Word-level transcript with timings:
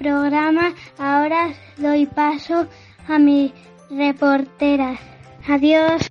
programa. 0.00 0.74
Ahora 0.98 1.52
doy 1.76 2.06
paso 2.06 2.66
a 3.06 3.18
mi 3.18 3.52
reportera. 3.90 4.98
Adiós. 5.46 6.10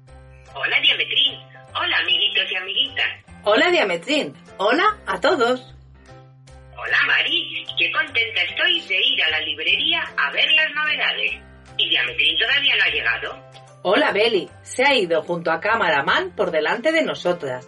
Hola, 0.53 0.79
Diametrín. 0.81 1.39
Hola, 1.73 1.97
amiguitos 1.99 2.51
y 2.51 2.55
amiguitas. 2.55 3.05
Hola, 3.43 3.71
Diametrín. 3.71 4.33
Hola 4.57 4.97
a 5.07 5.19
todos. 5.19 5.75
Hola, 6.77 6.97
Mari. 7.07 7.65
Qué 7.77 7.91
contenta 7.91 8.41
estoy 8.43 8.81
de 8.87 8.95
ir 8.95 9.23
a 9.23 9.29
la 9.31 9.39
librería 9.41 10.01
a 10.17 10.31
ver 10.31 10.47
las 10.51 10.71
novedades. 10.75 11.31
¿Y 11.77 11.89
Diametrín 11.89 12.37
todavía 12.37 12.75
no 12.75 12.83
ha 12.83 12.89
llegado? 12.89 13.49
Hola, 13.81 14.11
Beli. 14.11 14.49
Se 14.61 14.83
ha 14.83 14.93
ido 14.93 15.21
junto 15.23 15.51
a 15.51 15.59
Camaraman 15.59 16.35
por 16.35 16.51
delante 16.51 16.91
de 16.91 17.03
nosotras. 17.03 17.65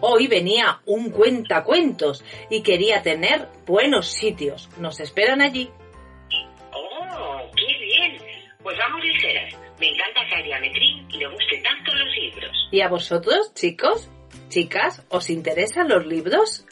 Hoy 0.00 0.26
venía 0.26 0.80
un 0.86 1.10
cuentacuentos 1.10 2.24
y 2.50 2.62
quería 2.62 3.02
tener 3.02 3.48
buenos 3.66 4.08
sitios. 4.08 4.68
Nos 4.78 5.00
esperan 5.00 5.40
allí. 5.40 5.70
¡Oh, 6.72 7.50
qué 7.56 7.78
bien! 7.78 8.18
Pues 8.62 8.76
vamos 8.78 9.04
ligeras. 9.04 9.54
Me 9.78 9.88
encanta 9.88 10.20
que 10.28 10.36
a 10.36 10.42
Diametrín 10.42 11.08
le 11.10 11.26
guste 11.26 11.62
tanto 11.62 11.94
los 11.94 12.08
libros. 12.16 12.68
¿Y 12.70 12.80
a 12.80 12.88
vosotros, 12.88 13.52
chicos? 13.54 14.10
Chicas, 14.48 15.04
¿os 15.08 15.30
interesan 15.30 15.88
los 15.88 16.06
libros? 16.06 16.66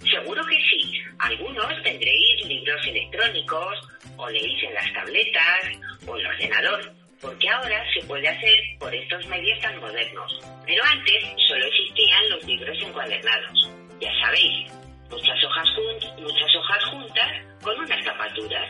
Seguro 0.00 0.42
que 0.46 0.56
sí. 0.56 1.00
Algunos 1.18 1.82
tendréis 1.82 2.46
libros 2.46 2.86
electrónicos, 2.86 3.80
o 4.16 4.28
leéis 4.28 4.62
en 4.64 4.74
las 4.74 4.92
tabletas, 4.92 5.60
o 6.06 6.16
en 6.16 6.20
el 6.20 6.26
ordenador, 6.26 6.94
porque 7.20 7.48
ahora 7.48 7.82
se 7.98 8.06
puede 8.06 8.28
hacer 8.28 8.58
por 8.78 8.94
estos 8.94 9.26
medios 9.26 9.58
tan 9.60 9.78
modernos. 9.80 10.40
Pero 10.66 10.82
antes 10.84 11.24
solo 11.48 11.64
existían 11.66 12.30
los 12.30 12.44
libros 12.44 12.76
encuadernados. 12.82 13.70
Ya 14.00 14.10
sabéis, 14.24 14.70
muchas 15.10 15.44
hojas, 15.44 15.68
jun- 15.76 16.22
muchas 16.22 16.50
hojas 16.56 16.84
juntas 16.90 17.30
con 17.62 17.78
unas 17.78 18.04
tapaturas. 18.04 18.68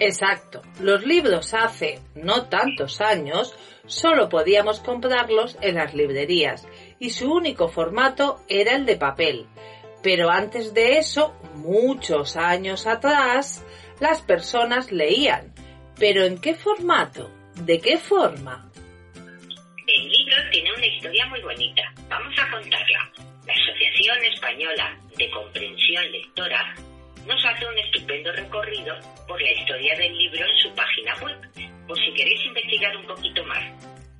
Exacto. 0.00 0.62
Los 0.80 1.04
libros 1.04 1.54
hace 1.54 2.00
no 2.14 2.46
tantos 2.46 3.00
años 3.00 3.54
solo 3.86 4.28
podíamos 4.28 4.80
comprarlos 4.80 5.56
en 5.60 5.74
las 5.76 5.94
librerías 5.94 6.68
y 7.00 7.10
su 7.10 7.32
único 7.32 7.68
formato 7.68 8.40
era 8.48 8.76
el 8.76 8.86
de 8.86 8.96
papel. 8.96 9.46
Pero 10.02 10.30
antes 10.30 10.74
de 10.74 10.98
eso, 10.98 11.34
muchos 11.54 12.36
años 12.36 12.86
atrás, 12.86 13.64
las 13.98 14.20
personas 14.22 14.92
leían. 14.92 15.52
¿Pero 15.98 16.24
en 16.24 16.40
qué 16.40 16.54
formato? 16.54 17.28
¿De 17.60 17.80
qué 17.80 17.98
forma? 17.98 18.70
El 19.86 20.08
libro 20.08 20.36
tiene 20.50 20.72
una 20.72 20.86
historia 20.86 21.26
muy 21.26 21.40
bonita. 21.40 21.82
Vamos 22.08 22.34
a 22.38 22.50
contarla. 22.50 23.10
La 23.46 23.52
Asociación 23.52 24.24
Española 24.32 24.96
de 25.16 25.30
Comprensión 25.30 26.12
Lectora 26.12 26.74
nos 27.26 27.44
hace 27.44 27.66
un 27.66 27.78
estupendo 27.78 28.32
recorrido 28.32 28.94
por 29.26 29.40
la 29.42 29.52
historia 29.52 29.96
del 29.96 30.16
libro 30.16 30.44
en 30.46 30.58
su 30.58 30.74
página 30.74 31.14
web, 31.16 31.36
por 31.86 31.98
si 31.98 32.12
queréis 32.14 32.44
investigar 32.46 32.96
un 32.96 33.06
poquito 33.06 33.44
más. 33.44 33.64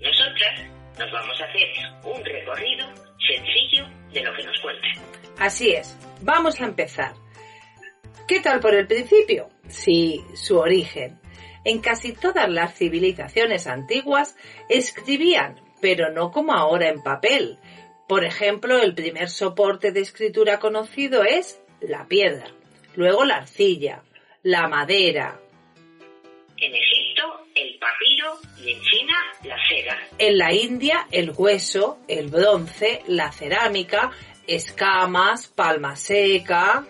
Nosotras 0.00 0.60
nos 0.98 1.12
vamos 1.12 1.41
a 1.41 1.44
hacer 1.44 1.69
un 2.04 2.25
recorrido 2.25 2.87
sencillo 3.27 3.87
de 4.12 4.22
lo 4.22 4.34
que 4.34 4.43
nos 4.44 4.59
cuentan. 4.60 4.93
Así 5.38 5.71
es, 5.71 5.97
vamos 6.22 6.60
a 6.60 6.65
empezar. 6.65 7.12
¿Qué 8.27 8.41
tal 8.41 8.60
por 8.60 8.75
el 8.75 8.87
principio? 8.87 9.48
Sí, 9.69 10.21
su 10.34 10.59
origen. 10.59 11.19
En 11.64 11.80
casi 11.80 12.12
todas 12.12 12.48
las 12.48 12.74
civilizaciones 12.74 13.66
antiguas 13.66 14.36
escribían, 14.69 15.60
pero 15.80 16.10
no 16.12 16.30
como 16.30 16.54
ahora 16.54 16.88
en 16.88 17.02
papel. 17.02 17.58
Por 18.08 18.24
ejemplo, 18.24 18.80
el 18.80 18.94
primer 18.94 19.28
soporte 19.28 19.92
de 19.92 20.00
escritura 20.00 20.58
conocido 20.58 21.24
es 21.24 21.60
la 21.80 22.06
piedra, 22.06 22.47
luego 22.94 23.24
la 23.24 23.36
arcilla, 23.36 24.02
la 24.42 24.66
madera. 24.66 25.41
En 26.56 26.74
Egipto, 26.74 27.47
el 27.54 27.78
papiro 27.78 28.38
y 28.64 28.72
en 28.72 28.82
China, 28.82 29.14
la 29.44 29.56
cera. 29.68 29.98
En 30.18 30.38
la 30.38 30.52
India, 30.52 31.06
el 31.12 31.30
hueso, 31.36 31.98
el 32.08 32.28
bronce, 32.28 33.02
la 33.06 33.30
cerámica, 33.30 34.10
escamas, 34.47 35.47
palma 35.48 35.94
seca. 35.94 36.84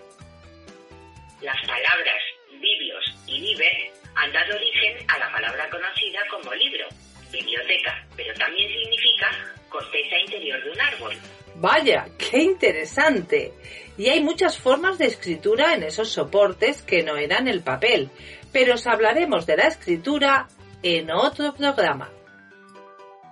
Las 1.41 1.57
palabras 1.67 2.21
biblios 2.51 3.05
y 3.27 3.39
liber 3.39 3.73
han 4.19 4.33
dado 4.33 4.55
origen 4.55 4.97
a 5.07 5.17
la 5.17 5.31
palabra 5.31 5.69
conocida 5.69 6.19
como 6.29 6.53
libro, 6.53 6.87
biblioteca, 7.31 8.05
pero 8.17 8.33
también 8.33 8.69
significa 8.69 9.29
corteza 9.69 10.17
interior 10.17 10.61
de 10.63 10.71
un 10.71 10.81
árbol. 10.81 11.15
Vaya, 11.55 12.05
qué 12.17 12.39
interesante. 12.39 13.53
Y 13.97 14.09
hay 14.09 14.21
muchas 14.21 14.57
formas 14.57 14.97
de 14.97 15.05
escritura 15.05 15.73
en 15.73 15.83
esos 15.83 16.09
soportes 16.09 16.81
que 16.81 17.03
no 17.03 17.15
eran 17.15 17.47
el 17.47 17.63
papel, 17.63 18.09
pero 18.51 18.75
os 18.75 18.87
hablaremos 18.87 19.45
de 19.45 19.57
la 19.57 19.67
escritura 19.67 20.47
en 20.83 21.11
otro 21.11 21.53
programa. 21.53 22.09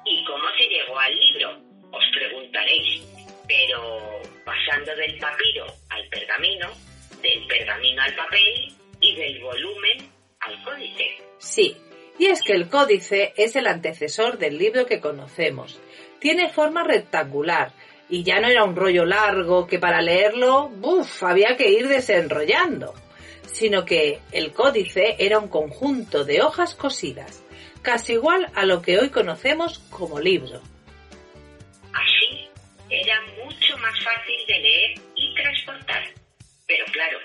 ¿Y 0.05 0.23
cómo 0.23 0.45
se 0.57 0.67
llegó 0.69 0.97
al 0.97 1.19
libro? 1.19 1.51
Os 1.91 2.03
preguntaréis. 2.13 3.03
Pero 3.45 4.21
pasando 4.43 4.93
del 4.95 5.17
papiro 5.19 5.65
al 5.89 6.07
pergamino, 6.09 6.69
del 7.21 7.47
pergamino 7.47 8.01
al 8.01 8.15
papel 8.15 8.73
y 8.99 9.15
del 9.15 9.41
volumen 9.41 9.96
códice. 10.67 11.03
Sí, 11.38 11.78
y 12.19 12.28
es 12.28 12.41
que 12.41 12.53
el 12.53 12.69
códice 12.69 13.33
es 13.38 13.55
el 13.55 13.67
antecesor 13.67 14.38
del 14.38 14.57
libro 14.57 14.85
que 14.85 15.00
conocemos. 15.00 15.79
Tiene 16.19 16.50
forma 16.50 16.83
rectangular 16.83 17.73
y 18.09 18.23
ya 18.23 18.39
no 18.39 18.47
era 18.47 18.63
un 18.63 18.75
rollo 18.75 19.06
largo 19.06 19.67
que 19.67 19.79
para 19.79 20.01
leerlo, 20.01 20.69
¡buf!, 20.69 21.23
había 21.23 21.56
que 21.57 21.69
ir 21.69 21.88
desenrollando, 21.88 22.94
sino 23.45 23.85
que 23.85 24.19
el 24.31 24.51
códice 24.51 25.16
era 25.19 25.39
un 25.39 25.50
conjunto 25.50 26.23
de 26.23 26.41
hojas 26.41 26.73
cosidas, 26.75 27.44
casi 27.81 28.13
igual 28.13 28.47
a 28.56 28.66
lo 28.66 28.81
que 28.81 28.97
hoy 28.97 29.09
conocemos 29.09 29.79
como 29.89 30.19
libro. 30.19 30.61
Así 31.94 32.50
era 32.89 33.22
mucho 33.44 33.77
más 33.77 33.94
fácil 34.03 34.45
de 34.47 34.59
leer 34.59 35.00
y 35.16 35.33
transportar. 35.35 36.03
Pero 36.66 36.85
claro, 36.91 37.17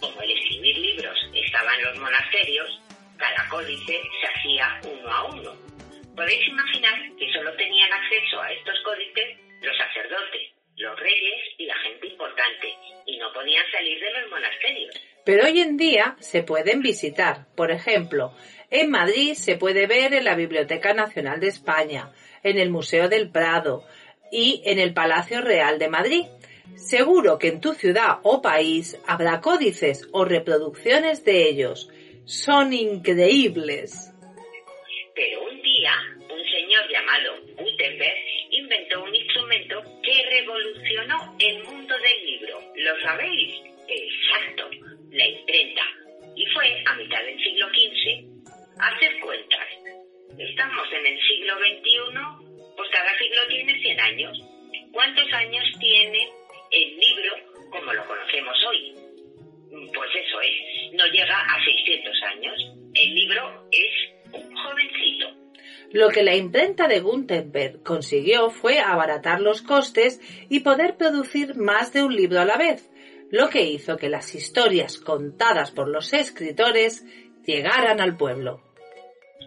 como 0.00 0.20
el 0.20 0.30
escribir 0.30 0.78
libros 0.78 1.18
estaba 1.34 1.74
en 1.74 1.84
los 1.84 1.98
monasterios, 1.98 2.80
cada 3.16 3.48
códice 3.48 4.00
se 4.20 4.26
hacía 4.26 4.80
uno 4.84 5.08
a 5.10 5.24
uno. 5.24 5.56
Podéis 6.14 6.48
imaginar 6.48 6.94
que 7.18 7.32
solo 7.32 7.54
tenían 7.56 7.92
acceso 7.92 8.40
a 8.40 8.52
estos 8.52 8.74
códices 8.84 9.38
los 9.62 9.76
sacerdotes, 9.76 10.52
los 10.76 10.98
reyes 10.98 11.40
y 11.58 11.66
la 11.66 11.76
gente 11.78 12.06
importante, 12.06 12.74
y 13.06 13.18
no 13.18 13.32
podían 13.32 13.64
salir 13.70 14.00
de 14.00 14.20
los 14.20 14.30
monasterios. 14.30 14.94
Pero 15.24 15.44
hoy 15.44 15.60
en 15.60 15.76
día 15.76 16.16
se 16.20 16.42
pueden 16.42 16.82
visitar. 16.82 17.46
Por 17.56 17.70
ejemplo, 17.70 18.32
en 18.70 18.90
Madrid 18.90 19.34
se 19.34 19.56
puede 19.56 19.86
ver 19.86 20.14
en 20.14 20.24
la 20.24 20.36
Biblioteca 20.36 20.94
Nacional 20.94 21.40
de 21.40 21.48
España, 21.48 22.12
en 22.42 22.58
el 22.58 22.70
Museo 22.70 23.08
del 23.08 23.30
Prado 23.30 23.84
y 24.30 24.62
en 24.64 24.78
el 24.78 24.94
Palacio 24.94 25.40
Real 25.40 25.78
de 25.78 25.88
Madrid. 25.88 26.24
Seguro 26.74 27.38
que 27.38 27.48
en 27.48 27.60
tu 27.60 27.74
ciudad 27.74 28.18
o 28.22 28.42
país 28.42 29.00
habrá 29.06 29.40
códices 29.40 30.08
o 30.12 30.24
reproducciones 30.24 31.24
de 31.24 31.48
ellos. 31.48 31.88
Son 32.24 32.72
increíbles. 32.72 34.12
Pero 35.14 35.44
un 35.44 35.62
día, 35.62 35.92
un 36.20 36.44
señor 36.50 36.88
llamado 36.90 37.34
Gutenberg 37.58 38.16
inventó 38.50 39.02
un 39.02 39.14
instrumento 39.14 39.82
que 40.02 40.22
revolucionó 40.30 41.36
el 41.38 41.62
mundo 41.64 41.94
del 41.98 42.26
libro. 42.26 42.60
¿Lo 42.76 43.00
sabéis? 43.02 43.65
Que 66.16 66.22
la 66.22 66.34
imprenta 66.34 66.88
de 66.88 67.00
Gutenberg 67.00 67.82
consiguió 67.82 68.48
fue 68.48 68.80
abaratar 68.80 69.42
los 69.42 69.60
costes 69.60 70.18
y 70.48 70.60
poder 70.60 70.96
producir 70.96 71.56
más 71.56 71.92
de 71.92 72.04
un 72.04 72.16
libro 72.16 72.40
a 72.40 72.46
la 72.46 72.56
vez, 72.56 72.88
lo 73.30 73.50
que 73.50 73.60
hizo 73.60 73.98
que 73.98 74.08
las 74.08 74.34
historias 74.34 74.96
contadas 74.96 75.72
por 75.72 75.88
los 75.88 76.14
escritores 76.14 77.04
llegaran 77.44 78.00
al 78.00 78.16
pueblo. 78.16 78.62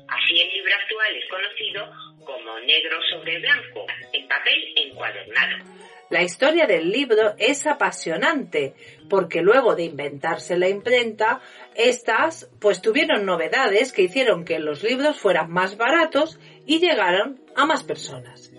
Así 0.09 0.39
el 0.39 0.53
libro 0.53 0.71
actual 0.79 1.15
es 1.15 1.27
conocido 1.27 1.91
como 2.23 2.59
negro 2.59 2.99
sobre 3.09 3.39
blanco, 3.39 3.87
en 4.13 4.27
papel 4.27 4.73
encuadernado. 4.75 5.79
La 6.09 6.23
historia 6.23 6.65
del 6.65 6.89
libro 6.89 7.35
es 7.37 7.67
apasionante 7.67 8.73
porque 9.09 9.41
luego 9.41 9.75
de 9.75 9.83
inventarse 9.83 10.57
la 10.57 10.67
imprenta, 10.67 11.39
estas 11.75 12.49
pues 12.59 12.81
tuvieron 12.81 13.25
novedades 13.27 13.93
que 13.93 14.01
hicieron 14.01 14.43
que 14.43 14.57
los 14.57 14.83
libros 14.83 15.19
fueran 15.19 15.51
más 15.51 15.77
baratos 15.77 16.39
y 16.69 16.77
llegaron 16.79 17.41
a 17.55 17.65
más 17.65 17.83
personas. 17.83 18.51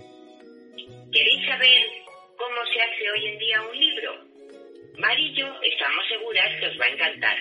¿Queréis 1.12 1.46
saber 1.46 1.80
cómo 2.36 2.56
se 2.74 2.82
hace 2.82 3.10
hoy 3.12 3.26
en 3.28 3.38
día 3.38 3.62
un 3.62 3.78
libro? 3.78 4.10
Mari 4.98 5.26
y 5.26 5.34
yo 5.36 5.46
estamos 5.62 6.04
seguras 6.08 6.48
que 6.58 6.66
os 6.66 6.80
va 6.80 6.86
a 6.86 6.88
encantar. 6.88 7.36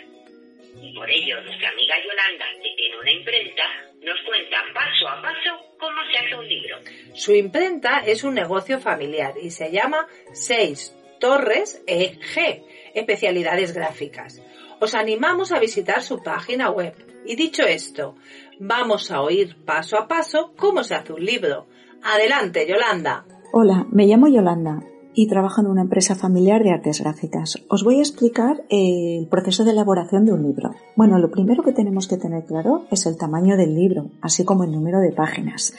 Y 0.80 0.94
por 0.94 1.10
ello, 1.10 1.42
nuestra 1.42 1.70
amiga 1.70 1.96
Yolanda, 2.06 2.46
que 2.62 2.76
tiene 2.78 3.00
una 3.00 3.12
imprenta, 3.12 3.64
nos 4.04 4.22
cuenta 4.22 4.58
paso 4.72 5.08
a 5.10 5.20
paso 5.24 5.76
cómo 5.80 5.98
se 6.12 6.18
hace 6.20 6.36
un 6.36 6.48
libro. 6.48 6.78
Su 7.16 7.34
imprenta 7.34 8.04
es 8.06 8.24
un 8.24 8.36
negocio 8.36 8.80
familiar 8.80 9.34
y 9.42 9.50
se 9.50 9.72
llama 9.72 10.06
Seis 10.34 10.96
Torres 11.20 11.84
EG, 11.88 12.64
especialidades 12.94 13.74
gráficas. 13.74 14.40
Os 14.80 14.94
animamos 14.94 15.52
a 15.52 15.60
visitar 15.60 16.04
su 16.04 16.22
página 16.22 16.70
web. 16.70 16.94
Y 17.30 17.36
dicho 17.36 17.62
esto, 17.62 18.16
vamos 18.60 19.12
a 19.12 19.22
oír 19.22 19.56
paso 19.64 20.00
a 20.00 20.08
paso 20.08 20.52
cómo 20.58 20.84
se 20.84 20.96
hace 20.96 21.14
un 21.14 21.24
libro. 21.24 21.68
Adelante, 22.02 22.66
Yolanda. 22.68 23.24
Hola, 23.54 23.86
me 23.92 24.08
llamo 24.08 24.28
Yolanda 24.28 24.80
y 25.14 25.28
trabajo 25.28 25.62
en 25.62 25.68
una 25.68 25.84
empresa 25.84 26.16
familiar 26.16 26.64
de 26.64 26.72
artes 26.72 27.02
gráficas. 27.02 27.64
Os 27.70 27.84
voy 27.84 28.00
a 28.00 28.02
explicar 28.02 28.64
eh, 28.72 29.20
el 29.20 29.28
proceso 29.28 29.64
de 29.64 29.74
elaboración 29.74 30.26
de 30.26 30.34
un 30.34 30.42
libro. 30.42 30.72
Bueno, 30.96 31.20
lo 31.20 31.30
primero 31.30 31.62
que 31.62 31.72
tenemos 31.72 32.08
que 32.08 32.18
tener 32.18 32.46
claro 32.46 32.88
es 32.90 33.06
el 33.06 33.16
tamaño 33.16 33.58
del 33.58 33.76
libro, 33.76 34.10
así 34.22 34.44
como 34.44 34.64
el 34.64 34.72
número 34.72 35.00
de 35.00 35.12
páginas. 35.12 35.76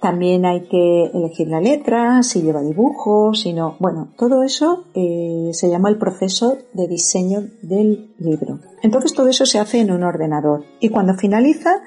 También 0.00 0.46
hay 0.46 0.62
que 0.62 1.10
elegir 1.12 1.48
la 1.48 1.60
letra, 1.60 2.22
si 2.22 2.40
lleva 2.40 2.62
dibujos, 2.62 3.40
si 3.40 3.52
no. 3.52 3.76
Bueno, 3.80 4.12
todo 4.16 4.42
eso 4.42 4.84
eh, 4.94 5.50
se 5.52 5.68
llama 5.68 5.90
el 5.90 5.98
proceso 5.98 6.56
de 6.72 6.88
diseño 6.88 7.42
del 7.60 8.14
libro. 8.18 8.60
Entonces 8.82 9.12
todo 9.12 9.28
eso 9.28 9.44
se 9.44 9.58
hace 9.58 9.80
en 9.80 9.90
un 9.90 10.02
ordenador 10.02 10.64
y 10.80 10.88
cuando 10.88 11.14
finaliza 11.14 11.82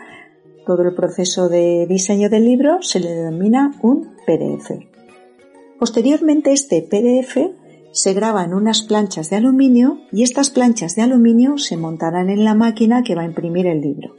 todo 0.65 0.83
el 0.83 0.93
proceso 0.93 1.49
de 1.49 1.87
diseño 1.87 2.29
del 2.29 2.45
libro 2.45 2.81
se 2.81 2.99
le 2.99 3.09
denomina 3.09 3.73
un 3.81 4.11
PDF. 4.27 4.71
Posteriormente 5.79 6.51
este 6.51 6.83
PDF 6.83 7.37
se 7.91 8.13
graba 8.13 8.43
en 8.43 8.53
unas 8.53 8.83
planchas 8.83 9.31
de 9.31 9.37
aluminio 9.37 9.97
y 10.11 10.21
estas 10.21 10.51
planchas 10.51 10.95
de 10.95 11.01
aluminio 11.01 11.57
se 11.57 11.77
montarán 11.77 12.29
en 12.29 12.43
la 12.43 12.53
máquina 12.53 13.03
que 13.03 13.15
va 13.15 13.23
a 13.23 13.25
imprimir 13.25 13.65
el 13.65 13.81
libro. 13.81 14.15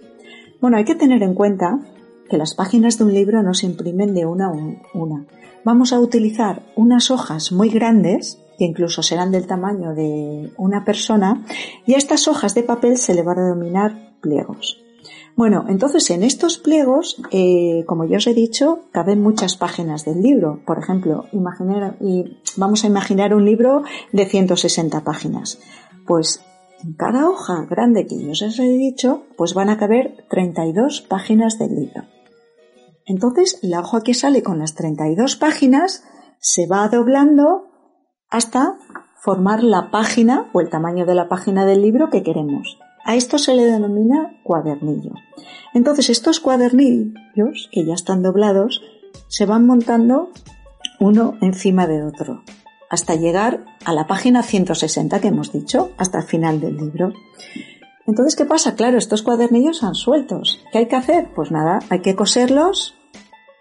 Bueno, 0.61 0.79
hay 0.79 0.85
que 0.85 0.95
tener 0.95 1.23
en 1.23 1.35
cuenta 1.35 1.81
que 2.29 2.39
las 2.39 2.55
páginas 2.55 2.99
de 2.99 3.05
un 3.05 3.15
libro 3.15 3.43
no 3.43 3.55
se 3.55 3.67
imprimen 3.67 4.15
de 4.15 4.27
una 4.27 4.47
a 4.47 4.53
una. 4.95 5.27
Vamos 5.65 5.93
a 5.93 6.01
utilizar 6.01 6.63
unas 6.77 7.11
hojas 7.11 7.53
muy 7.53 7.71
grandes, 7.71 8.39
que 8.59 8.65
incluso 8.65 9.03
serán 9.03 9.33
del 9.33 9.47
tamaño 9.47 9.95
de 9.95 10.53
una 10.57 10.85
persona, 10.85 11.45
y 11.87 11.95
a 11.95 11.99
estas 11.99 12.29
hojas 12.29 12.55
de 12.55 12.63
papel 12.63 12.99
se 12.99 13.15
le 13.15 13.23
va 13.23 13.33
a 13.33 13.43
denominar 13.43 14.15
pliegos. 14.21 14.85
Bueno, 15.37 15.65
entonces 15.69 16.11
en 16.11 16.23
estos 16.23 16.59
pliegos, 16.59 17.21
eh, 17.33 17.85
como 17.87 18.05
ya 18.05 18.19
os 18.19 18.27
he 18.29 18.35
dicho, 18.35 18.85
caben 18.93 19.21
muchas 19.21 19.57
páginas 19.57 20.05
del 20.05 20.23
libro. 20.23 20.61
Por 20.65 20.79
ejemplo, 20.79 21.25
imaginar, 21.33 21.97
y 22.01 22.39
vamos 22.57 22.85
a 22.85 22.87
imaginar 22.87 23.35
un 23.35 23.45
libro 23.45 23.83
de 24.13 24.27
160 24.27 25.03
páginas. 25.03 25.59
Pues 26.07 26.41
en 26.85 26.93
cada 26.95 27.29
hoja 27.29 27.65
grande 27.69 28.07
que 28.07 28.21
yo 28.23 28.31
os 28.33 28.59
he 28.59 28.69
dicho, 28.69 29.25
pues 29.37 29.55
van 29.55 29.71
a 29.71 29.79
caber 29.79 30.27
32 30.29 31.01
páginas 31.01 31.59
del 31.59 31.75
libro. 31.75 32.03
Entonces, 33.07 33.59
la 33.63 33.81
hoja 33.81 34.03
que 34.03 34.13
sale 34.13 34.43
con 34.43 34.59
las 34.59 34.75
32 34.75 35.37
páginas 35.37 36.05
se 36.41 36.67
va 36.67 36.89
doblando 36.89 37.69
hasta 38.29 38.77
formar 39.17 39.63
la 39.63 39.91
página 39.91 40.51
o 40.53 40.61
el 40.61 40.69
tamaño 40.69 41.07
de 41.07 41.15
la 41.15 41.29
página 41.29 41.65
del 41.65 41.81
libro 41.81 42.11
que 42.11 42.23
queremos. 42.23 42.79
A 43.07 43.17
esto 43.17 43.39
se 43.39 43.55
le 43.55 43.65
denomina 43.65 44.41
cuadernillo. 44.43 45.13
Entonces, 45.73 46.11
estos 46.11 46.41
cuadernillos, 46.41 47.71
que 47.73 47.87
ya 47.87 47.95
están 47.95 48.23
doblados, 48.23 48.83
se 49.29 49.47
van 49.47 49.67
montando 49.67 50.31
uno 51.01 51.35
encima 51.41 51.87
de 51.87 52.05
otro, 52.05 52.43
hasta 52.95 53.15
llegar 53.15 53.65
a 53.85 53.93
la 53.93 54.07
página 54.07 54.43
160 54.43 55.21
que 55.21 55.29
hemos 55.29 55.53
dicho, 55.53 55.91
hasta 55.99 56.19
el 56.19 56.25
final 56.25 56.61
del 56.61 56.77
libro. 56.77 57.13
Entonces, 58.07 58.37
¿qué 58.37 58.45
pasa? 58.45 58.75
Claro, 58.75 58.99
estos 58.99 59.23
cuadernillos 59.23 59.79
son 59.79 59.95
sueltos. 59.95 60.61
¿Qué 60.73 60.79
hay 60.79 60.89
que 60.89 60.97
hacer? 60.97 61.33
Pues 61.35 61.51
nada, 61.51 61.81
hay 61.91 62.01
que 62.01 62.15
coserlos 62.15 62.95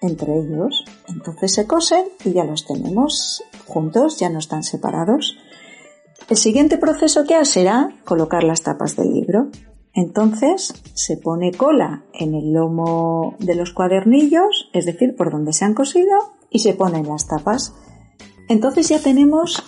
entre 0.02 0.38
ellos. 0.38 0.86
Entonces 1.08 1.54
se 1.54 1.66
cosen 1.66 2.06
y 2.24 2.34
ya 2.34 2.44
los 2.44 2.66
tenemos 2.66 3.44
juntos, 3.68 4.20
ya 4.20 4.30
no 4.30 4.40
están 4.40 4.64
separados. 4.64 5.38
El 6.30 6.38
siguiente 6.38 6.78
proceso 6.78 7.26
que 7.26 7.36
hace 7.36 7.54
será 7.54 7.90
colocar 8.06 8.44
las 8.44 8.64
tapas 8.64 8.96
del 8.96 9.14
libro. 9.14 9.50
Entonces 9.94 10.74
se 10.94 11.18
pone 11.18 11.52
cola 11.52 12.04
en 12.14 12.34
el 12.34 12.52
lomo 12.54 13.36
de 13.40 13.56
los 13.56 13.74
cuadernillos, 13.74 14.70
es 14.74 14.86
decir, 14.86 15.16
por 15.16 15.32
donde 15.32 15.54
se 15.54 15.66
han 15.66 15.74
cosido, 15.74 16.18
y 16.50 16.60
se 16.60 16.74
ponen 16.74 17.08
las 17.08 17.28
tapas. 17.28 17.74
Entonces 18.50 18.90
ya 18.90 19.00
tenemos 19.00 19.64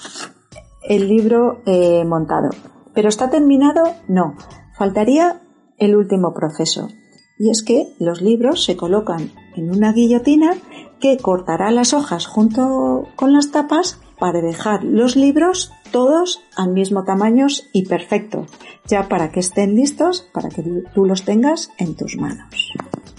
el 0.84 1.08
libro 1.08 1.62
eh, 1.66 2.04
montado. 2.06 2.50
¿Pero 2.94 3.10
está 3.10 3.30
terminado? 3.30 3.96
No. 4.08 4.36
Faltaría 4.78 5.42
el 5.78 5.96
último 5.96 6.34
proceso. 6.34 6.90
Y 7.38 7.50
es 7.50 7.64
que 7.64 7.88
los 8.00 8.22
libros 8.22 8.64
se 8.64 8.78
colocan 8.78 9.32
en 9.56 9.70
una 9.70 9.92
guillotina 9.92 10.54
que 11.02 11.18
cortará 11.18 11.72
las 11.72 11.94
hojas 11.94 12.28
junto 12.28 13.10
con 13.16 13.34
las 13.34 13.52
tapas 13.52 14.00
para 14.18 14.42
dejar 14.42 14.84
los 14.84 15.16
libros 15.16 15.72
todos 15.92 16.42
al 16.56 16.72
mismo 16.72 17.04
tamaño 17.04 17.48
y 17.74 17.86
perfecto, 17.86 18.48
ya 18.86 19.08
para 19.10 19.32
que 19.32 19.42
estén 19.42 19.76
listos 19.76 20.30
para 20.34 20.50
que 20.50 20.64
tú 20.94 21.06
los 21.06 21.26
tengas 21.26 21.72
en 21.78 21.96
tus 21.96 22.16
manos. 22.16 22.72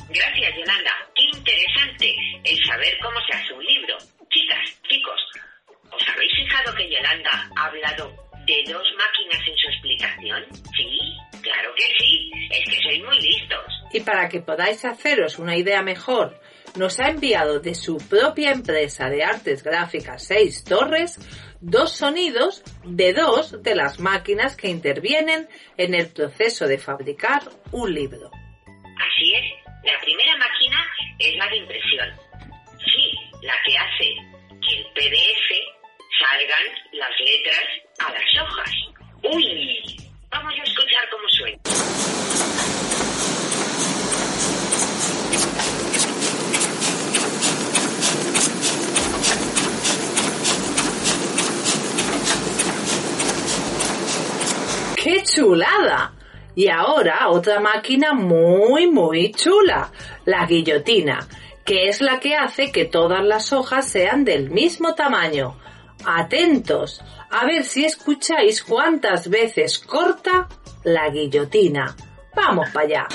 Gracias, 0.09 0.51
Yolanda. 0.59 0.93
Qué 1.15 1.23
interesante 1.39 2.15
el 2.45 2.59
saber 2.65 2.95
cómo 3.03 3.19
se 3.27 3.37
hace 3.37 3.53
un 3.53 3.65
libro. 3.65 3.97
Chicas, 4.31 4.65
chicos, 4.89 5.15
¿os 5.15 5.16
habéis 6.17 6.33
fijado 6.33 6.75
que 6.75 6.91
Yolanda 6.91 7.51
ha 7.57 7.67
hablado 7.67 8.27
de 8.47 8.65
dos 8.73 8.87
máquinas 8.97 9.47
en 9.47 9.57
su 9.57 9.69
explicación? 9.69 10.45
Sí, 10.77 11.43
claro 11.43 11.75
que 11.75 11.85
sí. 11.99 12.31
Es 12.51 12.65
que 12.65 12.83
sois 12.83 13.05
muy 13.05 13.21
listos. 13.21 13.65
Y 13.93 14.01
para 14.01 14.29
que 14.29 14.41
podáis 14.41 14.85
haceros 14.85 15.39
una 15.39 15.57
idea 15.57 15.83
mejor 15.83 16.41
nos 16.77 17.01
ha 17.01 17.09
enviado 17.09 17.61
de 17.61 17.75
su 17.75 17.97
propia 17.97 18.51
empresa 18.51 19.09
de 19.09 19.25
artes 19.25 19.63
gráficas 19.63 20.27
Seis 20.27 20.63
Torres 20.65 21.19
dos 21.61 21.97
sonidos 21.97 22.63
de 22.85 23.13
dos 23.15 23.63
de 23.63 23.75
las 23.75 23.99
máquinas 23.99 24.57
que 24.57 24.69
intervienen 24.69 25.49
en 25.77 25.95
el 25.95 26.09
proceso 26.09 26.67
de 26.67 26.79
fabricar 26.79 27.43
un 27.73 27.95
libro. 27.95 28.31
Así 28.31 29.35
es, 29.35 29.45
la 29.85 29.99
primera 30.01 30.37
máquina 30.37 30.87
es 31.19 31.35
la 31.37 31.49
de 31.49 31.57
impresión. 31.57 32.09
Sí, 32.85 33.13
la 33.43 33.55
que 33.65 33.79
hace 33.79 34.15
que 34.61 34.77
el 34.79 34.85
PDF 34.93 35.76
salgan 36.27 36.67
las 36.93 37.11
letras 37.21 37.67
a 37.99 38.13
las 38.13 38.43
hojas. 38.43 38.71
Uy, 39.23 39.97
vamos 40.31 40.53
a 40.59 40.63
escuchar 40.63 41.09
cómo 41.11 41.29
suena. 41.29 41.59
¡Qué 54.97 55.23
chulada! 55.23 56.13
Y 56.57 56.69
ahora 56.69 57.29
otra 57.29 57.61
máquina 57.61 58.15
muy, 58.15 58.87
muy 58.87 59.31
chula, 59.33 59.93
la 60.25 60.47
guillotina, 60.47 61.29
que 61.65 61.89
es 61.89 62.01
la 62.01 62.19
que 62.19 62.35
hace 62.35 62.73
que 62.73 62.87
todas 62.87 63.23
las 63.23 63.53
hojas 63.53 63.87
sean 63.87 64.25
del 64.25 64.51
mismo 64.51 64.95
tamaño. 64.95 65.59
Atentos, 66.05 67.03
a 67.31 67.45
ver 67.47 67.65
si 67.65 67.85
escucháis 67.85 68.63
cuántas 68.63 69.29
veces 69.29 69.79
corta 69.79 70.49
la 70.85 71.09
guillotina. 71.11 71.95
Vamos 72.35 72.69
para 72.71 72.87
allá. 72.87 73.09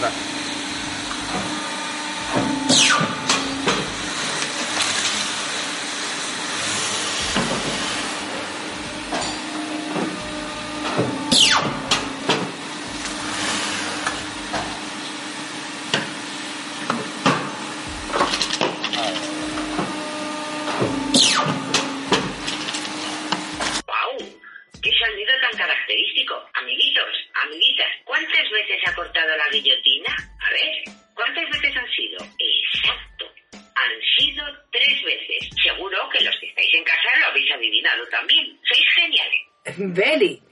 ¡Wow! 0.00 0.45
Amiguitos, 26.54 27.14
amiguitas, 27.44 27.86
¿cuántas 28.04 28.50
veces 28.50 28.78
ha 28.86 28.94
cortado 28.94 29.36
la 29.36 29.48
guillotina? 29.50 30.14
A 30.40 30.50
ver, 30.50 30.94
¿cuántas 31.14 31.44
veces 31.50 31.76
han 31.76 31.88
sido? 31.90 32.18
Exacto, 32.38 33.26
han 33.52 33.92
sido 34.18 34.44
tres 34.70 35.04
veces. 35.04 35.48
Seguro 35.62 36.08
que 36.10 36.24
los 36.24 36.34
que 36.38 36.46
estáis 36.46 36.74
en 36.74 36.84
casa 36.84 37.18
lo 37.20 37.26
habéis 37.26 37.52
adivinado 37.52 38.06
también. 38.08 38.58
Sois 38.62 38.86
geniales. 38.94 39.40
Beli, 39.94 40.42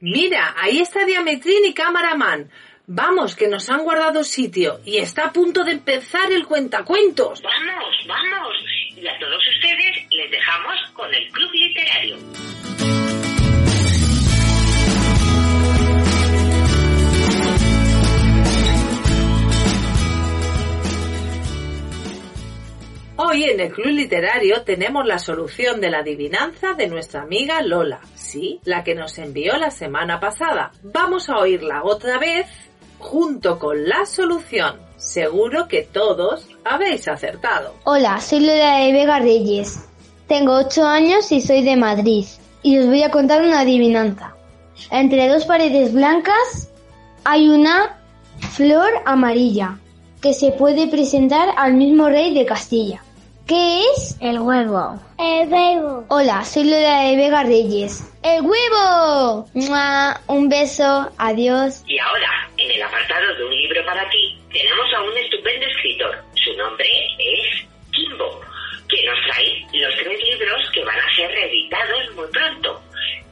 mira, 0.00 0.54
ahí 0.56 0.80
está 0.80 1.04
Diametrín 1.04 1.66
y 1.66 1.74
Camaraman. 1.74 2.50
Vamos, 2.86 3.36
que 3.36 3.48
nos 3.48 3.70
han 3.70 3.84
guardado 3.84 4.24
sitio 4.24 4.80
y 4.84 4.98
está 4.98 5.26
a 5.26 5.32
punto 5.32 5.62
de 5.62 5.72
empezar 5.72 6.32
el 6.32 6.46
cuentacuentos. 6.46 7.40
Vamos, 7.42 7.94
vamos. 8.06 8.54
Y 8.96 9.06
a 9.06 9.18
todos 9.18 9.42
ustedes 9.46 10.06
les 10.10 10.30
dejamos 10.30 10.90
con 10.92 11.14
el 11.14 11.28
Club 11.30 11.50
Literario. 11.52 12.18
Hoy 23.24 23.44
en 23.44 23.60
el 23.60 23.70
Club 23.70 23.92
Literario 23.92 24.62
tenemos 24.62 25.06
la 25.06 25.16
solución 25.16 25.80
de 25.80 25.90
la 25.90 25.98
adivinanza 25.98 26.72
de 26.72 26.88
nuestra 26.88 27.22
amiga 27.22 27.62
Lola, 27.62 28.00
sí, 28.16 28.58
la 28.64 28.82
que 28.82 28.96
nos 28.96 29.16
envió 29.16 29.56
la 29.58 29.70
semana 29.70 30.18
pasada. 30.18 30.72
Vamos 30.82 31.28
a 31.28 31.38
oírla 31.38 31.84
otra 31.84 32.18
vez 32.18 32.48
junto 32.98 33.60
con 33.60 33.88
la 33.88 34.06
solución. 34.06 34.80
Seguro 34.96 35.68
que 35.68 35.82
todos 35.82 36.48
habéis 36.64 37.06
acertado. 37.06 37.76
Hola, 37.84 38.20
soy 38.20 38.40
Lola 38.40 38.78
de 38.78 38.92
Vega 38.92 39.20
Reyes. 39.20 39.88
Tengo 40.26 40.56
8 40.56 40.84
años 40.84 41.30
y 41.30 41.40
soy 41.40 41.62
de 41.62 41.76
Madrid. 41.76 42.24
Y 42.64 42.80
os 42.80 42.86
voy 42.86 43.04
a 43.04 43.12
contar 43.12 43.42
una 43.42 43.60
adivinanza. 43.60 44.34
Entre 44.90 45.28
dos 45.28 45.46
paredes 45.46 45.92
blancas 45.92 46.72
hay 47.22 47.48
una 47.48 48.00
flor 48.56 48.90
amarilla 49.06 49.78
que 50.20 50.32
se 50.32 50.50
puede 50.50 50.88
presentar 50.88 51.50
al 51.56 51.74
mismo 51.74 52.08
rey 52.08 52.34
de 52.34 52.44
Castilla. 52.44 53.00
¿Qué 53.52 53.80
es? 53.80 54.16
El 54.22 54.38
huevo. 54.38 54.98
El 55.18 55.46
huevo. 55.52 56.06
Hola, 56.08 56.42
soy 56.42 56.64
Lola 56.64 57.02
de 57.02 57.16
Vega 57.16 57.42
Reyes. 57.42 58.02
¡El 58.22 58.40
huevo! 58.40 59.46
¡Mua! 59.52 60.18
Un 60.26 60.48
beso, 60.48 61.12
adiós. 61.18 61.84
Y 61.86 61.98
ahora, 61.98 62.48
en 62.56 62.70
el 62.70 62.82
apartado 62.82 63.34
de 63.36 63.44
un 63.44 63.54
libro 63.54 63.84
para 63.84 64.08
ti, 64.08 64.40
tenemos 64.50 64.86
a 64.96 65.02
un 65.02 65.18
estupendo 65.18 65.66
escritor. 65.66 66.16
Su 66.32 66.56
nombre 66.56 66.88
es 67.18 67.68
Kimbo, 67.90 68.40
que 68.88 69.04
nos 69.04 69.18
trae 69.26 69.66
los 69.70 69.96
tres 69.96 70.18
libros 70.24 70.70
que 70.72 70.84
van 70.84 70.98
a 70.98 71.14
ser 71.14 71.30
reeditados 71.30 72.16
muy 72.16 72.28
pronto. 72.28 72.80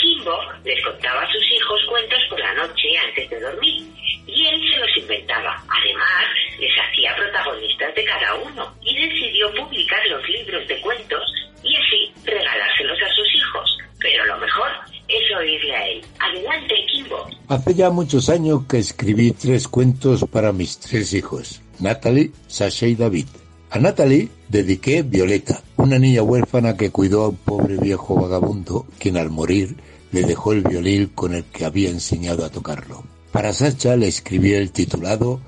Kimbo 0.00 0.36
les 0.64 0.82
contaba 0.82 1.22
a 1.22 1.32
sus 1.32 1.44
hijos 1.52 1.80
cuentos 1.88 2.18
por 2.30 2.40
la 2.40 2.54
noche 2.54 2.88
antes 3.06 3.30
de 3.30 3.40
dormir 3.40 3.82
y 4.26 4.46
él 4.46 4.60
se 4.70 4.78
los 4.78 4.96
inventaba. 4.96 5.62
Además, 5.68 6.24
les 6.58 6.72
hacía 6.72 7.14
protagonistas 7.16 7.94
de 7.94 8.04
cada 8.04 8.34
uno 8.36 8.74
y 8.82 8.94
decidió 8.96 9.52
publicar 9.54 10.00
los 10.08 10.26
libros 10.28 10.66
de 10.68 10.80
cuentos 10.80 11.20
y 11.62 11.76
así 11.76 12.12
regalárselos 12.24 12.98
a 13.02 13.14
sus 13.14 13.34
hijos. 13.34 13.78
Pero 14.00 14.24
lo 14.26 14.38
mejor 14.38 14.70
es 15.08 15.36
oírle 15.36 15.76
a 15.76 15.88
él. 15.88 16.00
Adelante, 16.18 16.74
Kimbo. 16.90 17.28
Hace 17.48 17.74
ya 17.74 17.90
muchos 17.90 18.28
años 18.30 18.60
que 18.68 18.78
escribí 18.78 19.32
tres 19.32 19.68
cuentos 19.68 20.24
para 20.30 20.52
mis 20.52 20.78
tres 20.78 21.12
hijos, 21.12 21.60
Natalie, 21.78 22.30
Sasha 22.46 22.86
y 22.86 22.94
David. 22.94 23.26
A 23.70 23.78
Natalie 23.78 24.28
dediqué 24.48 25.02
Violeta, 25.02 25.62
una 25.76 25.98
niña 25.98 26.22
huérfana 26.22 26.76
que 26.76 26.90
cuidó 26.90 27.24
a 27.24 27.28
un 27.28 27.36
pobre 27.36 27.76
viejo 27.76 28.16
vagabundo, 28.16 28.86
quien 28.98 29.16
al 29.16 29.30
morir 29.30 29.76
le 30.12 30.22
dejó 30.22 30.52
el 30.52 30.62
violín 30.62 31.06
con 31.14 31.34
el 31.34 31.44
que 31.44 31.64
había 31.64 31.90
enseñado 31.90 32.44
a 32.44 32.50
tocarlo. 32.50 33.04
Para 33.32 33.52
Sacha 33.52 33.96
le 33.96 34.08
escribí 34.08 34.54
el 34.54 34.72
titulado 34.72 35.40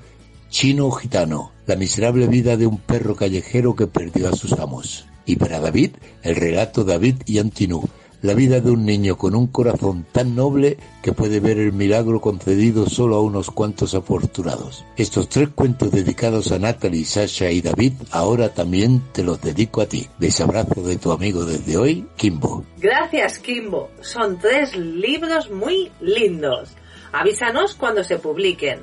Chino 0.49 0.89
Gitano, 0.91 1.51
la 1.65 1.75
miserable 1.75 2.27
vida 2.27 2.57
de 2.57 2.67
un 2.67 2.77
perro 2.77 3.15
callejero 3.15 3.75
que 3.75 3.87
perdió 3.87 4.29
a 4.29 4.35
sus 4.35 4.53
amos. 4.53 5.05
Y 5.25 5.37
para 5.37 5.59
David, 5.59 5.91
el 6.21 6.35
relato 6.35 6.83
David 6.83 7.15
y 7.25 7.39
Antinú, 7.39 7.89
la 8.23 8.33
vida 8.33 8.61
de 8.61 8.71
un 8.71 8.85
niño 8.85 9.17
con 9.17 9.35
un 9.35 9.47
corazón 9.47 10.05
tan 10.11 10.33
noble 10.33 10.77
que 11.03 11.11
puede 11.11 11.41
ver 11.41 11.59
el 11.59 11.73
milagro 11.73 12.21
concedido 12.21 12.89
solo 12.89 13.17
a 13.17 13.21
unos 13.21 13.51
cuantos 13.51 13.93
afortunados. 13.95 14.85
Estos 14.95 15.27
tres 15.27 15.49
cuentos 15.53 15.91
dedicados 15.91 16.53
a 16.53 16.57
Natalie, 16.57 17.03
Sasha 17.03 17.51
y 17.51 17.61
David 17.61 17.93
ahora 18.11 18.49
también 18.49 19.01
te 19.11 19.23
los 19.23 19.41
dedico 19.41 19.81
a 19.81 19.87
ti. 19.87 20.07
Desabrazo 20.19 20.81
de 20.83 20.95
tu 20.95 21.11
amigo 21.11 21.43
desde 21.43 21.75
hoy, 21.75 22.07
Kimbo. 22.15 22.63
Gracias, 22.77 23.39
Kimbo. 23.39 23.91
Son 23.99 24.39
tres 24.39 24.73
libros 24.75 25.51
muy 25.51 25.91
lindos. 25.99 26.69
Avísanos 27.11 27.75
cuando 27.75 28.05
se 28.05 28.19
publiquen. 28.19 28.79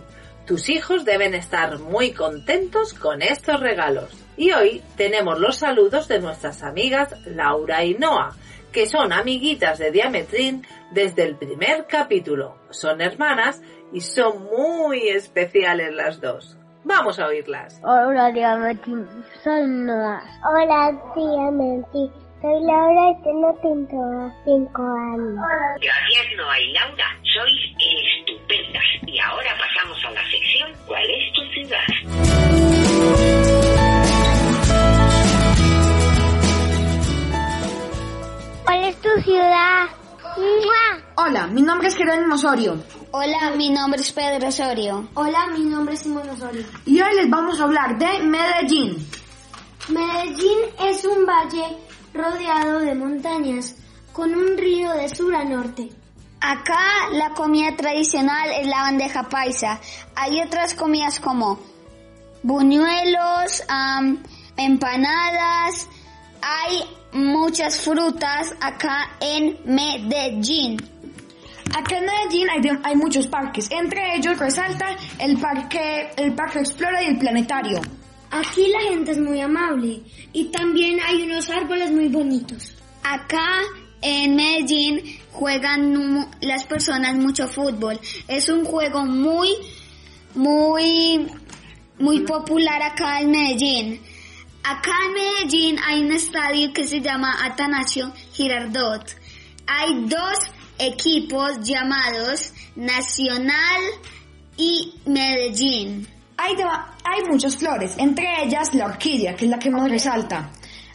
Tus 0.47 0.69
hijos 0.69 1.07
deben 1.07 1.33
estar 1.33 1.79
muy 1.79 2.13
contentos 2.13 2.93
con 2.93 3.23
estos 3.23 3.59
regalos. 3.59 4.11
Y 4.37 4.53
hoy 4.53 4.83
tenemos 4.97 5.39
los 5.39 5.57
saludos 5.57 6.09
de 6.09 6.19
nuestras 6.19 6.63
amigas 6.63 7.15
Laura 7.27 7.85
y 7.85 7.95
Noah, 7.95 8.35
que 8.73 8.87
son 8.87 9.13
amiguitas 9.13 9.79
de 9.79 9.91
Diametrín 9.91 10.67
desde 10.91 11.25
el 11.25 11.37
primer 11.37 11.87
capítulo. 11.87 12.57
Son 12.71 13.01
hermanas 13.01 13.63
y 13.93 14.01
son 14.01 14.45
muy 14.45 15.09
especiales 15.09 15.95
las 15.95 16.21
dos. 16.21 16.57
Vamos 16.85 17.19
a 17.19 17.27
oírlas. 17.27 17.81
Hola, 17.85 18.31
Diametrín. 18.33 19.07
Soy 19.45 19.67
Noah. 19.67 20.23
Hola, 20.49 20.93
Diametrín. 21.15 22.11
Soy 22.41 22.65
Laura 22.65 23.11
y 23.11 23.23
tengo 23.23 23.59
cinco 24.45 24.83
años. 24.83 25.37
Gracias, 25.79 26.27
Noa 26.39 26.59
y 26.59 26.73
Laura. 26.73 27.05
Sois 27.23 27.77
estupendas. 28.27 28.85
Y 29.07 29.19
ahora 29.19 29.51
pasamos 29.59 30.03
a 30.07 30.11
la 30.13 30.23
sección 30.31 30.73
¿Cuál 30.87 31.11
es 31.11 31.33
tu 31.35 31.43
ciudad? 31.53 31.85
¿Cuál 38.71 38.85
es 38.85 39.01
tu 39.01 39.09
ciudad? 39.25 39.89
¡Mua! 40.37 41.03
Hola, 41.17 41.49
mi 41.49 41.61
nombre 41.61 41.89
es 41.89 41.97
Jerónimo 41.97 42.37
Osorio 42.37 42.81
Hola, 43.11 43.51
mi 43.57 43.69
nombre 43.69 44.01
es 44.01 44.13
Pedro 44.13 44.47
Osorio. 44.47 45.09
Hola, 45.15 45.49
mi 45.49 45.65
nombre 45.65 45.95
es 45.95 46.03
Simón 46.03 46.29
Osorio. 46.29 46.63
y 46.87 47.01
hoy 47.01 47.17
les 47.17 47.29
vamos 47.29 47.61
a 47.61 47.65
hablar 47.65 47.99
de 47.99 48.21
Medellín. 48.21 49.05
Medellín 49.89 50.59
es 50.85 51.05
un 51.05 51.27
valle 51.27 51.79
rodeado 52.15 52.79
de 52.79 52.95
montañas 52.95 53.75
con 54.13 54.33
un 54.33 54.57
río 54.57 54.93
de 54.93 55.09
sur 55.09 55.35
a 55.35 55.43
norte. 55.43 55.89
Acá 56.41 57.09
la 57.11 57.31
comida 57.31 57.75
tradicional 57.75 58.51
es 58.53 58.69
la 58.69 58.83
bandeja 58.83 59.29
paisa. 59.29 59.81
Hay 60.15 60.41
otras 60.43 60.75
comidas 60.75 61.19
como 61.19 61.59
buñuelos, 62.45 63.65
empanadas. 64.57 65.89
Hay 66.41 67.00
muchas 67.13 67.81
frutas 67.83 68.55
acá 68.61 69.17
en 69.21 69.59
Medellín. 69.65 70.77
Acá 71.77 71.99
en 71.99 72.07
Medellín 72.07 72.49
hay, 72.51 72.61
de- 72.61 72.79
hay 72.83 72.97
muchos 72.97 73.27
parques, 73.27 73.71
entre 73.71 74.17
ellos 74.17 74.39
resalta 74.39 74.97
el 75.19 75.39
parque, 75.39 76.11
el 76.17 76.33
parque 76.35 76.59
Explora 76.61 77.03
y 77.03 77.07
el 77.07 77.19
planetario. 77.19 77.81
Aquí 78.33 78.67
la 78.69 78.81
gente 78.91 79.13
es 79.13 79.19
muy 79.19 79.41
amable 79.41 80.03
y 80.33 80.45
también 80.47 80.99
hay 81.01 81.23
unos 81.23 81.49
árboles 81.51 81.91
muy 81.91 82.09
bonitos. 82.09 82.75
Acá 83.03 83.61
en 84.03 84.37
Medellín 84.37 85.19
juegan 85.33 86.29
las 86.41 86.65
personas 86.65 87.15
mucho 87.17 87.49
fútbol. 87.49 87.99
Es 88.29 88.49
un 88.49 88.65
juego 88.65 89.05
muy, 89.05 89.51
muy, 90.35 91.27
muy 91.99 92.21
popular 92.21 92.83
acá 92.83 93.21
en 93.21 93.31
Medellín. 93.31 94.01
Acá 94.63 94.93
en 95.07 95.15
Medellín 95.15 95.79
hay 95.85 96.01
un 96.03 96.13
estadio 96.13 96.73
que 96.73 96.87
se 96.87 97.01
llama 97.01 97.35
Atanasio 97.45 98.13
Girardot. 98.33 99.05
Hay 99.67 100.05
dos 100.07 100.39
equipos 100.79 101.61
llamados 101.63 102.53
Nacional 102.77 103.81
y 104.57 104.95
Medellín. 105.07 106.07
Hay, 106.37 106.57
de- 106.57 106.63
hay 106.65 107.23
muchas 107.31 107.57
flores, 107.57 107.95
entre 107.99 108.45
ellas 108.45 108.75
la 108.75 108.87
orquídea, 108.87 109.35
que 109.35 109.45
es 109.47 109.51
la 109.51 109.59
que 109.59 109.71
más 109.71 109.91
resalta. 109.91 110.51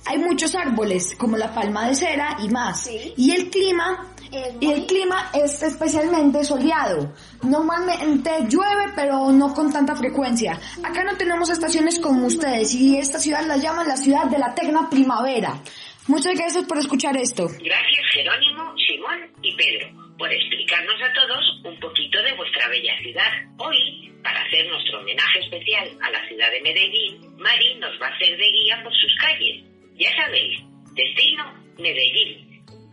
Hay 0.05 0.19
muchos 0.19 0.53
árboles, 0.55 1.15
como 1.17 1.36
la 1.36 1.53
palma 1.53 1.88
de 1.88 1.95
cera 1.95 2.38
y 2.43 2.50
más. 2.50 2.88
Y 3.17 3.31
el 3.31 3.50
clima, 3.50 4.12
y 4.60 4.72
el 4.72 4.86
clima 4.86 5.32
es 5.34 5.62
especialmente 5.63 6.44
soleado. 6.44 7.13
Normalmente 7.44 8.29
llueve, 8.50 8.94
pero 8.96 9.32
no 9.32 9.53
con 9.53 9.72
tanta 9.72 9.96
frecuencia. 9.96 10.60
Acá 10.84 11.03
no 11.03 11.17
tenemos 11.17 11.50
estaciones 11.50 12.00
como 12.00 12.25
ustedes, 12.27 12.74
y 12.74 12.98
esta 12.98 13.20
ciudad 13.20 13.46
la 13.46 13.58
llaman 13.58 13.88
la 13.88 13.98
ciudad 13.98 14.25
de 14.25 14.39
la 14.39 14.48
eterna 14.48 14.89
primavera. 14.89 15.62
Muchas 16.08 16.36
gracias 16.36 16.65
por 16.65 16.77
escuchar 16.77 17.17
esto. 17.17 17.48
Gracias, 17.48 18.05
Jerónimo, 18.13 18.75
Simón 18.77 19.32
y 19.41 19.55
Pedro, 19.55 19.88
por 20.20 20.32
explicarnos 20.32 21.01
a 21.01 21.12
todos 21.13 21.62
un 21.63 21.79
poquito 21.79 22.22
de 22.22 22.34
vuestra 22.34 22.67
bella 22.67 22.96
ciudad. 23.01 23.32
Hoy, 23.58 24.13
para 24.22 24.39
hacer 24.41 24.67
nuestro 24.70 25.00
homenaje 25.00 25.39
especial 25.39 25.89
a 26.01 26.12
la 26.12 26.27
ciudad 26.27 26.51
de 26.51 26.62
Medellín, 26.62 27.36
Mari 27.38 27.75
nos 27.79 28.00
va 28.00 28.08
a 28.08 28.15
hacer 28.15 28.38
de 28.38 28.51
guía 28.51 28.82
por 28.84 28.94
sus 28.94 29.15
calles. 29.20 29.63
Ya 29.98 30.15
sabéis, 30.15 30.60
destino 30.94 31.53
Medellín. 31.79 32.44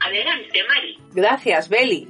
Adelante, 0.06 0.58
Mari. 0.68 0.98
Gracias, 1.12 1.68
Beli. 1.68 2.08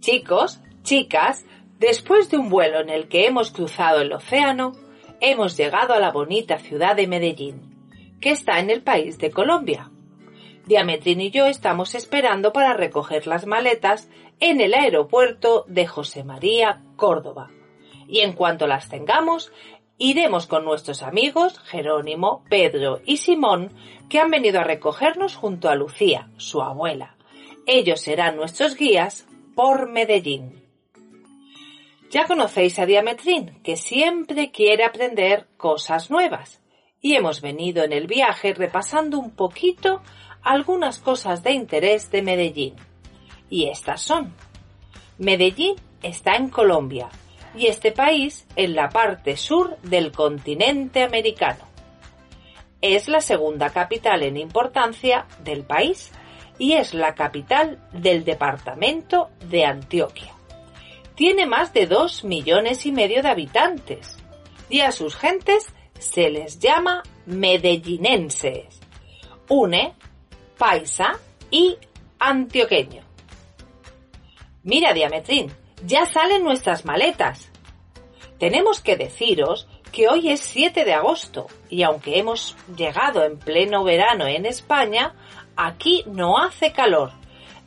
Chicos, 0.00 0.60
chicas, 0.82 1.44
después 1.78 2.30
de 2.30 2.38
un 2.38 2.48
vuelo 2.48 2.80
en 2.80 2.90
el 2.90 3.08
que 3.08 3.26
hemos 3.26 3.50
cruzado 3.50 4.00
el 4.00 4.12
océano, 4.12 4.72
hemos 5.20 5.56
llegado 5.56 5.94
a 5.94 5.98
la 5.98 6.10
bonita 6.10 6.58
ciudad 6.58 6.96
de 6.96 7.06
Medellín, 7.06 8.16
que 8.20 8.30
está 8.30 8.60
en 8.60 8.70
el 8.70 8.82
país 8.82 9.18
de 9.18 9.30
Colombia. 9.30 9.90
Diametrín 10.66 11.20
y 11.20 11.30
yo 11.30 11.46
estamos 11.46 11.94
esperando 11.94 12.52
para 12.52 12.74
recoger 12.74 13.26
las 13.26 13.46
maletas 13.46 14.10
en 14.38 14.60
el 14.60 14.74
aeropuerto 14.74 15.64
de 15.66 15.86
José 15.86 16.24
María, 16.24 16.82
Córdoba. 16.96 17.50
Y 18.06 18.20
en 18.20 18.32
cuanto 18.32 18.66
las 18.66 18.88
tengamos, 18.88 19.52
Iremos 20.00 20.46
con 20.46 20.64
nuestros 20.64 21.02
amigos 21.02 21.58
Jerónimo, 21.64 22.44
Pedro 22.48 23.00
y 23.04 23.16
Simón, 23.16 23.72
que 24.08 24.20
han 24.20 24.30
venido 24.30 24.60
a 24.60 24.64
recogernos 24.64 25.34
junto 25.34 25.68
a 25.68 25.74
Lucía, 25.74 26.30
su 26.36 26.62
abuela. 26.62 27.16
Ellos 27.70 28.00
serán 28.00 28.36
nuestros 28.36 28.76
guías 28.76 29.26
por 29.54 29.90
Medellín. 29.90 30.64
Ya 32.10 32.26
conocéis 32.26 32.78
a 32.78 32.86
Diametrín, 32.86 33.60
que 33.62 33.76
siempre 33.76 34.50
quiere 34.50 34.84
aprender 34.84 35.48
cosas 35.58 36.10
nuevas, 36.10 36.62
y 37.02 37.16
hemos 37.16 37.42
venido 37.42 37.84
en 37.84 37.92
el 37.92 38.06
viaje 38.06 38.54
repasando 38.54 39.18
un 39.18 39.32
poquito 39.32 40.00
algunas 40.42 40.98
cosas 40.98 41.42
de 41.42 41.52
interés 41.52 42.10
de 42.10 42.22
Medellín. 42.22 42.74
Y 43.50 43.68
estas 43.68 44.00
son. 44.00 44.32
Medellín 45.18 45.76
está 46.02 46.36
en 46.36 46.48
Colombia, 46.48 47.10
y 47.54 47.66
este 47.66 47.92
país 47.92 48.46
en 48.56 48.74
la 48.74 48.88
parte 48.88 49.36
sur 49.36 49.76
del 49.82 50.10
continente 50.10 51.02
americano. 51.02 51.68
Es 52.80 53.08
la 53.08 53.20
segunda 53.20 53.68
capital 53.68 54.22
en 54.22 54.38
importancia 54.38 55.26
del 55.44 55.64
país 55.64 56.12
y 56.58 56.74
es 56.74 56.94
la 56.94 57.14
capital 57.14 57.78
del 57.92 58.24
departamento 58.24 59.30
de 59.48 59.64
Antioquia. 59.64 60.32
Tiene 61.14 61.46
más 61.46 61.72
de 61.72 61.86
dos 61.86 62.24
millones 62.24 62.86
y 62.86 62.92
medio 62.92 63.22
de 63.22 63.28
habitantes 63.28 64.16
y 64.68 64.80
a 64.80 64.92
sus 64.92 65.16
gentes 65.16 65.72
se 65.98 66.30
les 66.30 66.58
llama 66.58 67.02
medellinenses, 67.26 68.80
une, 69.48 69.94
paisa 70.56 71.18
y 71.50 71.76
antioqueño. 72.18 73.02
Mira, 74.62 74.92
Diametrín, 74.92 75.50
ya 75.84 76.06
salen 76.06 76.44
nuestras 76.44 76.84
maletas. 76.84 77.50
Tenemos 78.38 78.80
que 78.80 78.96
deciros 78.96 79.66
que 79.92 80.08
hoy 80.08 80.30
es 80.30 80.40
7 80.40 80.84
de 80.84 80.94
agosto 80.94 81.46
y 81.70 81.82
aunque 81.82 82.18
hemos 82.18 82.56
llegado 82.76 83.24
en 83.24 83.38
pleno 83.38 83.84
verano 83.84 84.26
en 84.26 84.46
España, 84.46 85.14
aquí 85.58 86.04
no 86.06 86.38
hace 86.38 86.72
calor. 86.72 87.10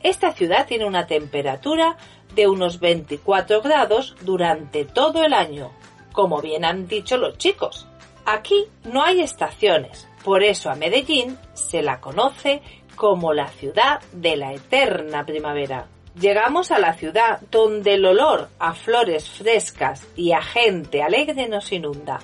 Esta 0.02 0.32
ciudad 0.32 0.66
tiene 0.66 0.86
una 0.86 1.06
temperatura 1.06 1.96
de 2.34 2.48
unos 2.48 2.80
24 2.80 3.60
grados 3.60 4.16
durante 4.22 4.84
todo 4.84 5.22
el 5.22 5.34
año, 5.34 5.70
como 6.12 6.40
bien 6.40 6.64
han 6.64 6.88
dicho 6.88 7.18
los 7.18 7.38
chicos. 7.38 7.86
Aquí 8.24 8.66
no 8.84 9.02
hay 9.04 9.20
estaciones, 9.20 10.08
por 10.24 10.42
eso 10.42 10.70
a 10.70 10.74
Medellín 10.74 11.38
se 11.52 11.82
la 11.82 12.00
conoce 12.00 12.62
como 12.96 13.32
la 13.32 13.48
ciudad 13.48 14.00
de 14.12 14.36
la 14.36 14.52
eterna 14.52 15.24
primavera. 15.26 15.86
Llegamos 16.18 16.70
a 16.70 16.78
la 16.78 16.94
ciudad 16.94 17.40
donde 17.50 17.94
el 17.94 18.04
olor 18.04 18.48
a 18.58 18.74
flores 18.74 19.28
frescas 19.28 20.06
y 20.16 20.32
a 20.32 20.42
gente 20.42 21.02
alegre 21.02 21.48
nos 21.48 21.72
inunda. 21.72 22.20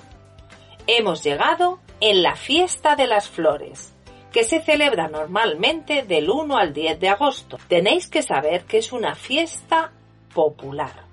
Hemos 0.87 1.23
llegado 1.23 1.79
en 1.99 2.23
la 2.23 2.35
fiesta 2.35 2.95
de 2.95 3.07
las 3.07 3.29
flores, 3.29 3.93
que 4.31 4.43
se 4.43 4.61
celebra 4.61 5.07
normalmente 5.07 6.03
del 6.03 6.29
1 6.29 6.57
al 6.57 6.73
10 6.73 6.99
de 6.99 7.09
agosto. 7.09 7.57
Tenéis 7.67 8.07
que 8.07 8.21
saber 8.21 8.65
que 8.65 8.77
es 8.77 8.91
una 8.91 9.15
fiesta 9.15 9.91
popular. 10.33 11.09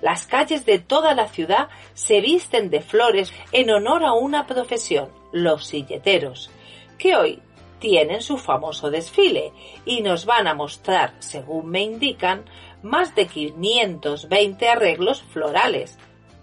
Las 0.00 0.26
calles 0.26 0.66
de 0.66 0.78
toda 0.78 1.14
la 1.14 1.28
ciudad 1.28 1.68
se 1.94 2.20
visten 2.20 2.70
de 2.70 2.80
flores 2.80 3.32
en 3.52 3.70
honor 3.70 4.04
a 4.04 4.12
una 4.12 4.46
profesión, 4.46 5.10
los 5.32 5.66
silleteros, 5.66 6.50
que 6.98 7.14
hoy 7.14 7.40
tienen 7.78 8.20
su 8.20 8.36
famoso 8.36 8.90
desfile 8.90 9.52
y 9.84 10.02
nos 10.02 10.26
van 10.26 10.46
a 10.46 10.54
mostrar, 10.54 11.14
según 11.20 11.68
me 11.70 11.82
indican, 11.82 12.44
más 12.82 13.14
de 13.14 13.26
520 13.26 14.68
arreglos 14.68 15.22
florales. 15.22 15.98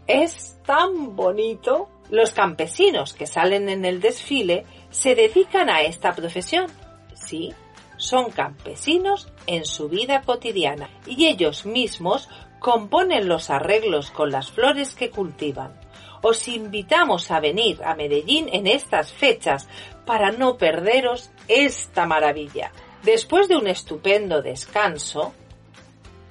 Es 0.08 0.58
tan 0.66 1.16
bonito. 1.16 1.90
Los 2.10 2.32
campesinos 2.32 3.14
que 3.14 3.28
salen 3.28 3.70
en 3.70 3.86
el 3.86 4.02
desfile 4.02 4.66
se 4.90 5.16
dedican 5.16 5.70
a 5.70 5.82
esta 5.82 6.14
profesión. 6.14 6.68
Sí, 7.14 7.54
son 7.98 8.32
campesinos 8.32 9.32
en 9.48 9.66
su 9.66 9.90
vida 9.90 10.22
cotidiana 10.22 10.90
y 11.06 11.28
ellos 11.28 11.66
mismos 11.66 12.30
componen 12.60 13.28
los 13.28 13.50
arreglos 13.50 14.12
con 14.12 14.32
las 14.32 14.52
flores 14.52 14.96
que 14.96 15.10
cultivan 15.10 15.80
os 16.22 16.48
invitamos 16.48 17.32
a 17.32 17.40
venir 17.40 17.82
a 17.84 17.96
Medellín 17.96 18.50
en 18.52 18.68
estas 18.68 19.12
fechas 19.12 19.68
para 20.06 20.32
no 20.32 20.58
perderos 20.58 21.32
esta 21.48 22.06
maravilla. 22.06 22.72
Después 23.04 23.48
de 23.48 23.56
un 23.56 23.68
estupendo 23.68 24.42
descanso, 24.42 25.34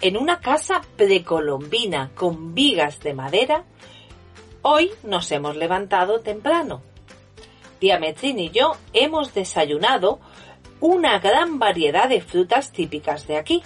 en 0.00 0.16
una 0.16 0.40
casa 0.40 0.82
precolombina 0.96 2.10
con 2.14 2.54
vigas 2.54 3.00
de 3.00 3.14
madera, 3.14 3.64
hoy 4.62 4.90
nos 5.02 5.30
hemos 5.32 5.56
levantado 5.56 6.20
temprano. 6.20 6.82
Diametrín 7.80 8.38
y 8.38 8.50
yo 8.50 8.72
hemos 8.92 9.34
desayunado 9.34 10.20
una 10.80 11.18
gran 11.18 11.58
variedad 11.58 12.08
de 12.08 12.20
frutas 12.20 12.72
típicas 12.72 13.26
de 13.26 13.36
aquí. 13.36 13.62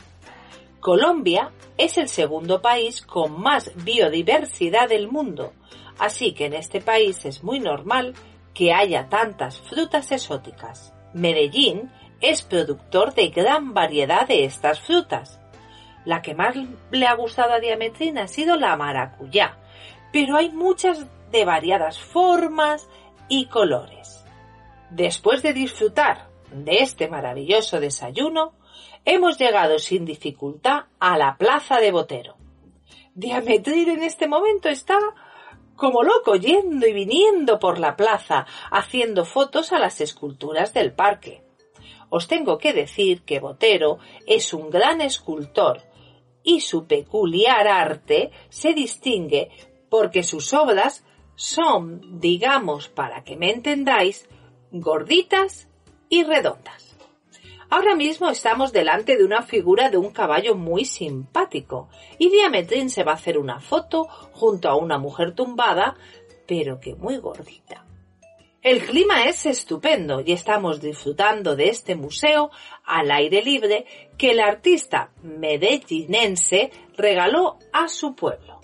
Colombia 0.81 1.53
es 1.79 1.99
el 1.99 2.09
segundo 2.09 2.61
país 2.61 3.03
con 3.03 3.41
más 3.41 3.73
biodiversidad 3.85 4.89
del 4.89 5.09
mundo, 5.09 5.53
Así 5.99 6.33
que 6.33 6.47
en 6.47 6.55
este 6.55 6.81
país 6.81 7.25
es 7.25 7.45
muy 7.45 7.61
normal 7.61 8.15
que 8.55 8.73
haya 8.73 9.09
tantas 9.09 9.61
frutas 9.61 10.11
exóticas. 10.13 10.93
Medellín 11.15 11.91
es 12.21 12.43
productor 12.43 13.15
de 13.15 13.29
gran 13.29 13.75
variedad 13.75 14.27
de 14.27 14.45
estas 14.45 14.81
frutas. 14.81 15.41
La 16.05 16.21
que 16.23 16.35
más 16.35 16.57
le 16.91 17.07
ha 17.07 17.15
gustado 17.15 17.53
a 17.53 17.61
Diametrina 17.61 18.25
ha 18.25 18.29
sido 18.29 18.57
la 18.57 18.77
maracuyá, 18.77 19.59
pero 20.13 20.37
hay 20.37 20.51
muchas 20.51 21.07
de 21.31 21.45
variadas 21.45 22.01
formas 22.01 22.89
y 23.33 23.47
colores. 23.47 24.27
Después 24.91 25.43
de 25.43 25.55
disfrutar 25.55 26.29
de 26.51 26.81
este 26.81 27.09
maravilloso 27.09 27.81
desayuno, 27.81 28.53
hemos 29.07 29.39
llegado 29.39 29.79
sin 29.79 30.05
dificultad 30.05 30.85
a 31.01 31.17
la 31.17 31.39
plaza 31.39 31.81
de 31.81 31.93
Botero. 31.93 32.37
Diametrín 33.15 33.89
en 33.89 34.03
este 34.03 34.29
momento 34.29 34.69
está 34.69 34.99
como 35.77 36.03
loco 36.03 36.37
yendo 36.37 36.87
y 36.87 36.93
viniendo 36.93 37.59
por 37.59 37.79
la 37.79 37.97
plaza, 37.97 38.45
haciendo 38.71 39.25
fotos 39.25 39.73
a 39.73 39.79
las 39.79 40.03
esculturas 40.03 40.75
del 40.75 40.93
parque. 40.93 41.43
Os 42.11 42.29
tengo 42.29 42.59
que 42.59 42.75
decir 42.75 43.23
que 43.23 43.41
Botero 43.41 43.97
es 44.27 44.53
un 44.53 44.69
gran 44.69 45.01
escultor 45.01 45.81
y 46.43 46.61
su 46.61 46.87
peculiar 46.87 47.67
arte 47.67 48.31
se 48.51 48.75
distingue 48.75 49.49
porque 49.89 50.23
sus 50.23 50.53
obras 50.53 51.03
son, 51.43 52.21
digamos, 52.21 52.89
para 52.89 53.25
que 53.25 53.37
me 53.37 53.51
entendáis, 53.51 54.29
gorditas 54.71 55.69
y 56.09 56.23
redondas. 56.23 56.97
Ahora 57.69 57.97
mismo 57.97 58.31
estamos 58.31 58.73
delante 58.73 59.17
de 59.17 59.25
una 59.25 59.43
figura 59.43 59.91
de 59.91 59.97
un 59.97 60.13
caballo 60.13 60.55
muy 60.55 60.85
simpático 60.85 61.89
y 62.17 62.31
Diametrín 62.31 62.91
se 62.91 63.03
va 63.03 63.11
a 63.11 63.17
hacer 63.17 63.39
una 63.39 63.59
foto 63.59 64.05
junto 64.31 64.69
a 64.69 64.77
una 64.77 64.99
mujer 64.99 65.35
tumbada, 65.35 65.97
pero 66.47 66.79
que 66.79 66.95
muy 66.95 67.17
gordita. 67.17 67.85
El 68.63 68.81
clima 68.85 69.25
es 69.25 69.45
estupendo 69.45 70.23
y 70.25 70.31
estamos 70.31 70.81
disfrutando 70.81 71.57
de 71.57 71.71
este 71.71 71.97
museo 71.97 72.53
al 72.85 73.11
aire 73.11 73.43
libre 73.43 73.85
que 74.17 74.31
el 74.31 74.39
artista 74.39 75.11
medellinense 75.25 76.71
regaló 76.97 77.59
a 77.73 77.89
su 77.89 78.15
pueblo. 78.15 78.61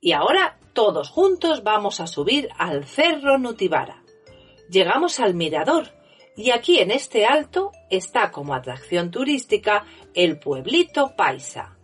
Y 0.00 0.12
ahora 0.12 0.58
todos 0.78 1.10
juntos 1.10 1.64
vamos 1.64 1.98
a 1.98 2.06
subir 2.06 2.50
al 2.56 2.84
Cerro 2.84 3.36
Nutibara. 3.36 4.04
Llegamos 4.70 5.18
al 5.18 5.34
mirador 5.34 5.88
y 6.36 6.52
aquí 6.52 6.78
en 6.78 6.92
este 6.92 7.26
alto 7.26 7.72
está 7.90 8.30
como 8.30 8.54
atracción 8.54 9.10
turística 9.10 9.86
el 10.14 10.38
pueblito 10.38 11.16
paisa, 11.16 11.76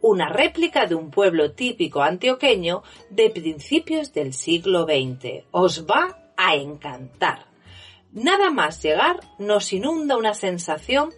una 0.00 0.28
réplica 0.28 0.86
de 0.86 0.96
un 0.96 1.12
pueblo 1.12 1.52
típico 1.52 2.02
antioqueño 2.02 2.82
de 3.08 3.30
principios 3.30 4.12
del 4.12 4.32
siglo 4.32 4.82
XX. 4.82 5.44
Os 5.52 5.86
va 5.86 6.32
a 6.36 6.56
encantar. 6.56 7.46
Nada 8.10 8.50
más 8.50 8.82
llegar 8.82 9.20
nos 9.38 9.72
inunda 9.72 10.16
una 10.16 10.34
sensación 10.34 11.10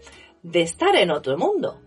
de 0.43 0.61
estar 0.61 0.95
en 0.97 1.11
otro 1.11 1.39
mundo. 1.39 1.81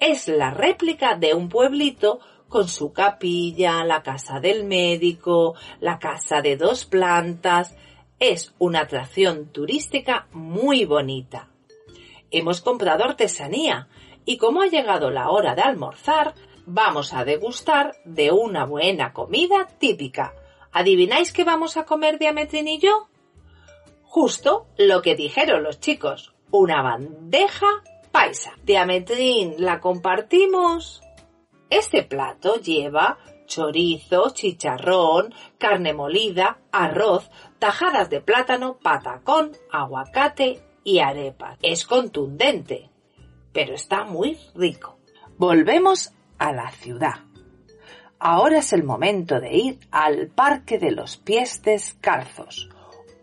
Es 0.00 0.26
la 0.26 0.50
réplica 0.50 1.14
de 1.14 1.34
un 1.34 1.48
pueblito 1.48 2.18
con 2.48 2.68
su 2.68 2.92
capilla, 2.92 3.84
la 3.84 4.02
casa 4.02 4.40
del 4.40 4.64
médico, 4.64 5.54
la 5.80 5.98
casa 5.98 6.40
de 6.40 6.56
dos 6.56 6.84
plantas, 6.84 7.76
es 8.18 8.54
una 8.58 8.80
atracción 8.80 9.46
turística 9.52 10.26
muy 10.32 10.84
bonita. 10.84 11.48
Hemos 12.30 12.60
comprado 12.60 13.04
artesanía 13.04 13.88
y 14.24 14.38
como 14.38 14.62
ha 14.62 14.66
llegado 14.66 15.10
la 15.10 15.30
hora 15.30 15.54
de 15.54 15.62
almorzar, 15.62 16.34
vamos 16.66 17.14
a 17.14 17.24
degustar 17.24 17.96
de 18.04 18.30
una 18.32 18.64
buena 18.64 19.12
comida 19.12 19.68
típica. 19.78 20.34
¿Adivináis 20.72 21.32
qué 21.32 21.44
vamos 21.44 21.76
a 21.76 21.84
comer 21.84 22.18
Diametrín 22.18 22.68
y 22.68 22.78
yo? 22.78 23.08
Justo 24.02 24.66
lo 24.76 25.00
que 25.00 25.14
dijeron 25.14 25.62
los 25.62 25.80
chicos, 25.80 26.34
una 26.50 26.82
bandeja 26.82 27.68
paisa. 28.10 28.52
Diametrín, 28.64 29.54
¿la 29.58 29.80
compartimos? 29.80 31.02
Este 31.70 32.02
plato 32.02 32.56
lleva 32.56 33.18
chorizo, 33.46 34.30
chicharrón, 34.30 35.34
carne 35.58 35.92
molida, 35.92 36.60
arroz, 36.70 37.30
tajadas 37.58 38.08
de 38.10 38.20
plátano, 38.20 38.78
patacón, 38.78 39.52
aguacate 39.72 40.62
y 40.84 41.00
arepa. 41.00 41.56
Es 41.62 41.86
contundente, 41.86 42.90
pero 43.52 43.74
está 43.74 44.04
muy 44.04 44.38
rico. 44.54 44.98
Volvemos 45.36 46.12
a 46.38 46.52
la 46.52 46.70
ciudad. 46.70 47.24
Ahora 48.20 48.58
es 48.58 48.72
el 48.72 48.82
momento 48.82 49.40
de 49.40 49.56
ir 49.56 49.78
al 49.90 50.28
Parque 50.28 50.78
de 50.78 50.90
los 50.90 51.16
Pies 51.16 51.62
Descalzos, 51.62 52.68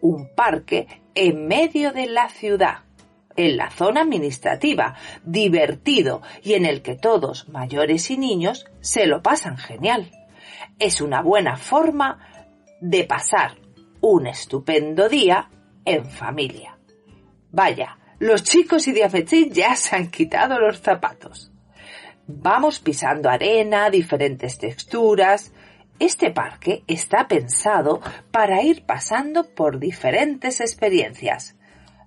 un 0.02 0.34
parque 0.34 0.88
en 1.14 1.48
medio 1.48 1.92
de 1.92 2.08
la 2.08 2.30
ciudad, 2.30 2.85
en 3.36 3.58
la 3.58 3.70
zona 3.70 4.02
administrativa, 4.02 4.96
divertido 5.24 6.22
y 6.44 6.54
en 6.54 6.66
el 6.66 6.82
que 6.82 6.96
todos, 6.96 7.50
mayores 7.50 8.10
y 8.12 8.18
niños, 8.18 8.66
se 8.82 9.08
lo 9.08 9.22
pasan 9.22 9.58
genial. 9.58 10.12
Es 10.80 11.02
una 11.02 11.22
buena 11.22 11.58
forma 11.58 12.20
de 12.82 13.04
pasar 13.04 13.58
un 14.02 14.28
estupendo 14.28 15.10
día 15.10 15.50
en 15.86 16.06
familia. 16.06 16.78
Vaya, 17.52 17.98
los 18.20 18.44
chicos 18.44 18.88
y 18.88 18.94
Diafetrit 18.94 19.52
ya 19.54 19.76
se 19.76 19.96
han 19.96 20.10
quitado 20.10 20.60
los 20.60 20.80
zapatos. 20.80 21.52
Vamos 22.28 22.80
pisando 22.80 23.30
arena, 23.30 23.90
diferentes 23.90 24.58
texturas. 24.58 25.54
Este 26.00 26.32
parque 26.32 26.84
está 26.88 27.28
pensado 27.28 28.02
para 28.32 28.62
ir 28.62 28.86
pasando 28.86 29.46
por 29.54 29.80
diferentes 29.80 30.60
experiencias. 30.60 31.55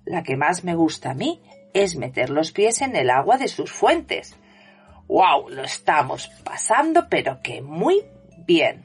La 0.09 0.23
que 0.23 0.35
más 0.35 0.63
me 0.63 0.73
gusta 0.73 1.11
a 1.11 1.13
mí 1.13 1.39
es 1.71 1.95
meter 1.95 2.31
los 2.31 2.51
pies 2.51 2.81
en 2.81 2.95
el 2.95 3.11
agua 3.11 3.37
de 3.37 3.47
sus 3.47 3.71
fuentes. 3.71 4.35
¡Wow! 5.07 5.49
Lo 5.49 5.63
estamos 5.63 6.29
pasando, 6.43 7.05
pero 7.07 7.41
que 7.43 7.61
muy 7.61 8.01
bien. 8.47 8.83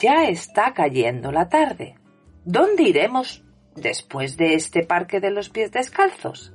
Ya 0.00 0.24
está 0.24 0.72
cayendo 0.72 1.30
la 1.30 1.50
tarde. 1.50 1.98
¿Dónde 2.46 2.84
iremos 2.84 3.44
después 3.76 4.38
de 4.38 4.54
este 4.54 4.82
parque 4.82 5.20
de 5.20 5.30
los 5.30 5.50
pies 5.50 5.70
descalzos? 5.72 6.54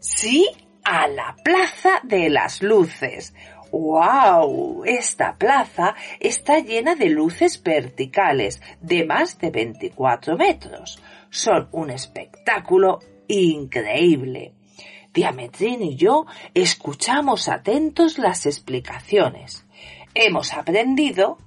Sí, 0.00 0.48
a 0.84 1.06
la 1.06 1.36
Plaza 1.44 2.00
de 2.02 2.30
las 2.30 2.62
Luces. 2.62 3.34
¡Wow! 3.70 4.84
Esta 4.86 5.36
plaza 5.36 5.94
está 6.18 6.60
llena 6.60 6.94
de 6.94 7.10
luces 7.10 7.62
verticales 7.62 8.62
de 8.80 9.04
más 9.04 9.38
de 9.38 9.50
24 9.50 10.38
metros. 10.38 10.98
Son 11.30 11.68
un 11.72 11.90
espectáculo 11.90 13.00
increíble. 13.28 14.54
Diametrín 15.12 15.82
y 15.82 15.96
yo 15.96 16.26
escuchamos 16.54 17.48
atentos 17.48 18.18
las 18.18 18.46
explicaciones. 18.46 19.66
Hemos 20.14 20.52
aprendido 20.52 21.38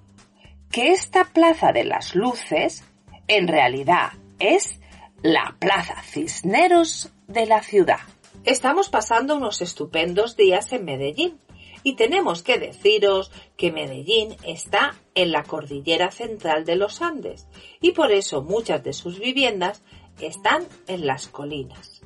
que 0.72 0.92
esta 0.92 1.26
Plaza 1.26 1.72
de 1.72 1.84
las 1.84 2.16
Luces 2.16 2.84
en 3.28 3.48
realidad 3.48 4.12
es 4.40 4.80
la 5.22 5.56
Plaza 5.60 6.02
Cisneros 6.04 7.12
de 7.28 7.46
la 7.46 7.62
ciudad. 7.62 8.00
Estamos 8.44 8.90
pasando 8.90 9.36
unos 9.36 9.62
estupendos 9.62 10.36
días 10.36 10.72
en 10.74 10.86
Medellín 10.86 11.40
y 11.84 11.96
tenemos 11.96 12.44
que 12.44 12.60
deciros 12.60 13.32
que 13.58 13.72
Medellín 13.72 14.36
está 14.44 14.96
en 15.16 15.32
la 15.32 15.44
cordillera 15.44 16.12
central 16.12 16.66
de 16.66 16.76
los 16.76 17.02
Andes 17.02 17.48
y 17.82 17.92
por 17.92 18.12
eso 18.12 18.42
muchas 18.42 18.84
de 18.84 18.94
sus 18.94 19.20
viviendas 19.20 19.84
están 20.20 20.68
en 20.88 21.06
las 21.06 21.28
colinas. 21.28 22.02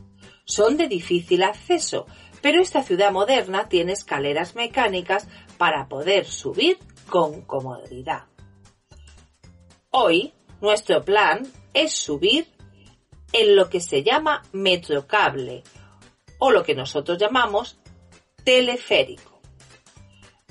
Son 0.45 0.77
de 0.77 0.88
difícil 0.88 1.43
acceso, 1.43 2.05
pero 2.41 2.61
esta 2.61 2.83
ciudad 2.83 3.11
moderna 3.11 3.67
tiene 3.67 3.93
escaleras 3.93 4.55
mecánicas 4.55 5.27
para 5.57 5.88
poder 5.88 6.25
subir 6.25 6.77
con 7.09 7.41
comodidad. 7.41 8.25
Hoy 9.89 10.33
nuestro 10.61 11.03
plan 11.03 11.47
es 11.73 11.93
subir 11.93 12.47
en 13.33 13.55
lo 13.55 13.69
que 13.69 13.79
se 13.79 14.03
llama 14.03 14.43
metrocable 14.51 15.63
o 16.39 16.51
lo 16.51 16.63
que 16.63 16.75
nosotros 16.75 17.17
llamamos 17.17 17.79
teleférico. 18.43 19.35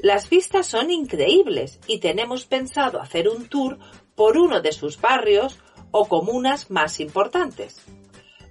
Las 0.04 0.28
vistas 0.28 0.66
son 0.66 0.90
increíbles 0.90 1.80
y 1.86 1.98
tenemos 1.98 2.44
pensado 2.44 3.00
hacer 3.00 3.26
un 3.26 3.48
tour 3.48 3.78
por 4.14 4.36
uno 4.36 4.60
de 4.60 4.72
sus 4.72 5.00
barrios 5.00 5.58
o 5.92 6.08
comunas 6.08 6.70
más 6.70 7.00
importantes, 7.00 7.80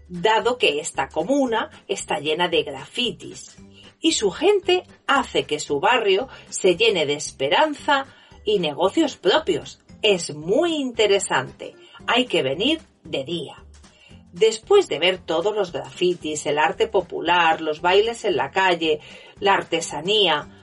dado 0.07 0.57
que 0.57 0.79
esta 0.79 1.09
comuna 1.09 1.69
está 1.87 2.17
llena 2.17 2.47
de 2.47 2.63
grafitis 2.63 3.55
y 4.01 4.13
su 4.13 4.31
gente 4.31 4.81
hace 5.05 5.43
que 5.43 5.59
su 5.59 5.79
barrio 5.79 6.27
se 6.49 6.75
llene 6.75 7.05
de 7.05 7.13
esperanza 7.13 8.07
y 8.43 8.57
negocios 8.57 9.15
propios. 9.17 9.79
Es 10.01 10.33
muy 10.33 10.77
interesante. 10.77 11.75
Hay 12.07 12.25
que 12.25 12.41
venir 12.41 12.81
de 13.03 13.25
día. 13.25 13.63
Después 14.31 14.87
de 14.87 14.97
ver 14.97 15.19
todos 15.19 15.55
los 15.55 15.71
grafitis, 15.71 16.47
el 16.47 16.57
arte 16.57 16.87
popular, 16.87 17.61
los 17.61 17.79
bailes 17.79 18.25
en 18.25 18.37
la 18.37 18.49
calle, 18.49 19.01
la 19.39 19.53
artesanía, 19.53 20.62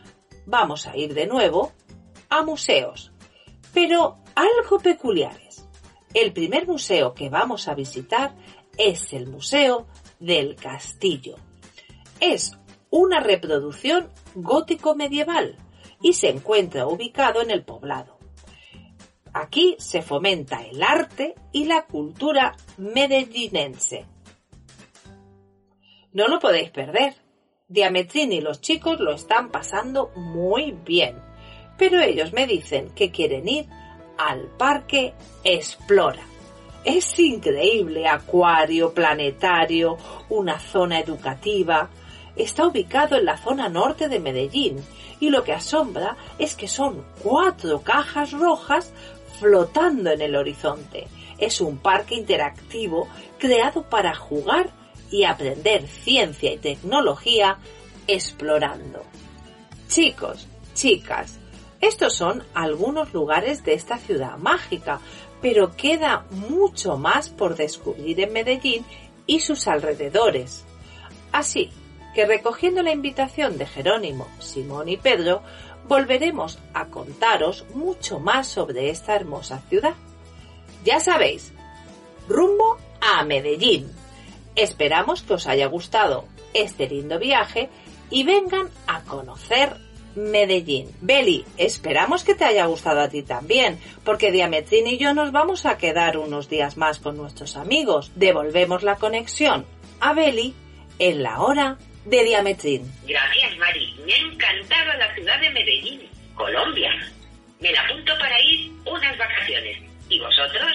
vamos 0.50 0.86
a 0.86 0.96
ir 0.96 1.14
de 1.14 1.26
nuevo 1.26 1.72
a 2.28 2.42
museos, 2.42 3.12
pero 3.72 4.18
algo 4.34 4.78
peculiares. 4.80 5.66
El 6.12 6.32
primer 6.32 6.66
museo 6.66 7.14
que 7.14 7.28
vamos 7.28 7.68
a 7.68 7.74
visitar 7.74 8.34
es 8.76 9.12
el 9.12 9.28
Museo 9.28 9.86
del 10.18 10.56
Castillo. 10.56 11.36
Es 12.18 12.58
una 12.90 13.20
reproducción 13.20 14.10
gótico 14.34 14.96
medieval 14.96 15.56
y 16.02 16.14
se 16.14 16.28
encuentra 16.28 16.86
ubicado 16.86 17.40
en 17.42 17.50
el 17.50 17.62
poblado. 17.62 18.18
Aquí 19.32 19.76
se 19.78 20.02
fomenta 20.02 20.62
el 20.64 20.82
arte 20.82 21.36
y 21.52 21.66
la 21.66 21.86
cultura 21.86 22.56
medellinense. 22.76 24.06
No 26.12 26.26
lo 26.26 26.40
podéis 26.40 26.70
perder. 26.70 27.14
Diametrín 27.70 28.32
y 28.32 28.40
los 28.40 28.60
chicos 28.60 28.98
lo 28.98 29.12
están 29.12 29.50
pasando 29.50 30.10
muy 30.16 30.76
bien, 30.84 31.14
pero 31.78 32.00
ellos 32.00 32.32
me 32.32 32.48
dicen 32.48 32.90
que 32.96 33.12
quieren 33.12 33.48
ir 33.48 33.66
al 34.18 34.48
Parque 34.58 35.14
Explora. 35.44 36.24
Es 36.84 37.16
increíble, 37.20 38.08
acuario, 38.08 38.92
planetario, 38.92 39.96
una 40.30 40.58
zona 40.58 40.98
educativa. 40.98 41.88
Está 42.34 42.66
ubicado 42.66 43.16
en 43.16 43.26
la 43.26 43.36
zona 43.36 43.68
norte 43.68 44.08
de 44.08 44.18
Medellín 44.18 44.84
y 45.20 45.30
lo 45.30 45.44
que 45.44 45.52
asombra 45.52 46.16
es 46.40 46.56
que 46.56 46.66
son 46.66 47.04
cuatro 47.22 47.82
cajas 47.82 48.32
rojas 48.32 48.92
flotando 49.38 50.10
en 50.10 50.22
el 50.22 50.34
horizonte. 50.34 51.06
Es 51.38 51.60
un 51.60 51.78
parque 51.78 52.16
interactivo 52.16 53.06
creado 53.38 53.88
para 53.88 54.12
jugar 54.16 54.79
y 55.10 55.24
aprender 55.24 55.86
ciencia 55.86 56.52
y 56.52 56.58
tecnología 56.58 57.58
explorando. 58.06 59.04
Chicos, 59.88 60.46
chicas, 60.74 61.38
estos 61.80 62.14
son 62.14 62.44
algunos 62.54 63.12
lugares 63.12 63.64
de 63.64 63.74
esta 63.74 63.98
ciudad 63.98 64.36
mágica, 64.36 65.00
pero 65.40 65.74
queda 65.76 66.26
mucho 66.30 66.96
más 66.96 67.28
por 67.28 67.56
descubrir 67.56 68.20
en 68.20 68.32
Medellín 68.32 68.84
y 69.26 69.40
sus 69.40 69.66
alrededores. 69.66 70.64
Así 71.32 71.70
que 72.14 72.26
recogiendo 72.26 72.82
la 72.82 72.92
invitación 72.92 73.56
de 73.56 73.66
Jerónimo, 73.66 74.26
Simón 74.40 74.88
y 74.88 74.96
Pedro, 74.96 75.42
volveremos 75.88 76.58
a 76.74 76.86
contaros 76.86 77.64
mucho 77.74 78.20
más 78.20 78.48
sobre 78.48 78.90
esta 78.90 79.14
hermosa 79.14 79.60
ciudad. 79.68 79.94
Ya 80.84 81.00
sabéis, 81.00 81.52
rumbo 82.28 82.78
a 83.00 83.24
Medellín. 83.24 83.90
Esperamos 84.60 85.22
que 85.22 85.32
os 85.32 85.46
haya 85.46 85.64
gustado 85.68 86.28
este 86.52 86.86
lindo 86.86 87.18
viaje 87.18 87.70
y 88.10 88.24
vengan 88.24 88.68
a 88.86 89.02
conocer 89.04 89.74
Medellín. 90.14 90.90
Beli, 91.00 91.46
esperamos 91.56 92.24
que 92.24 92.34
te 92.34 92.44
haya 92.44 92.66
gustado 92.66 93.00
a 93.00 93.08
ti 93.08 93.22
también, 93.22 93.80
porque 94.04 94.30
Diametrín 94.30 94.86
y 94.86 94.98
yo 94.98 95.14
nos 95.14 95.32
vamos 95.32 95.64
a 95.64 95.78
quedar 95.78 96.18
unos 96.18 96.50
días 96.50 96.76
más 96.76 96.98
con 96.98 97.16
nuestros 97.16 97.56
amigos. 97.56 98.12
Devolvemos 98.16 98.82
la 98.82 98.96
conexión 98.96 99.64
a 99.98 100.12
Beli 100.12 100.54
en 100.98 101.22
la 101.22 101.40
hora 101.40 101.78
de 102.04 102.22
Diametrín. 102.22 102.82
Gracias, 103.06 103.56
Mari. 103.56 103.98
Me 104.04 104.12
ha 104.12 104.18
encantado 104.18 104.92
la 104.98 105.14
ciudad 105.14 105.40
de 105.40 105.50
Medellín, 105.52 106.02
Colombia. 106.34 106.90
Me 107.60 107.72
la 107.72 107.80
apunto 107.80 108.12
para 108.18 108.38
ir 108.42 108.70
unas 108.84 109.16
vacaciones. 109.16 109.78
¿Y 110.10 110.20
vosotros? 110.20 110.70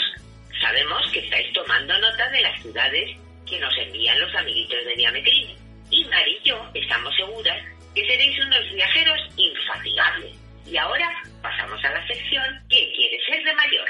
Sabemos 0.59 1.03
que 1.13 1.19
estáis 1.19 1.53
tomando 1.53 1.93
nota 1.99 2.27
de 2.31 2.41
las 2.41 2.59
ciudades 2.63 3.24
que 3.45 3.59
nos 3.59 3.77
envían 3.77 4.19
los 4.19 4.33
amiguitos 4.35 4.77
de 4.85 4.95
Diametrín. 4.95 5.57
Y 5.91 6.05
Mari 6.05 6.39
y 6.43 6.49
yo 6.49 6.57
estamos 6.73 7.15
seguras 7.15 7.57
que 7.93 8.05
seréis 8.05 8.37
unos 8.45 8.73
viajeros 8.73 9.19
infatigables. 9.37 10.35
Y 10.65 10.77
ahora 10.77 11.09
pasamos 11.41 11.83
a 11.83 11.91
la 11.91 12.07
sección 12.07 12.43
¿Qué 12.69 12.91
quiere 12.95 13.19
ser 13.27 13.43
de 13.43 13.53
mayor? 13.53 13.87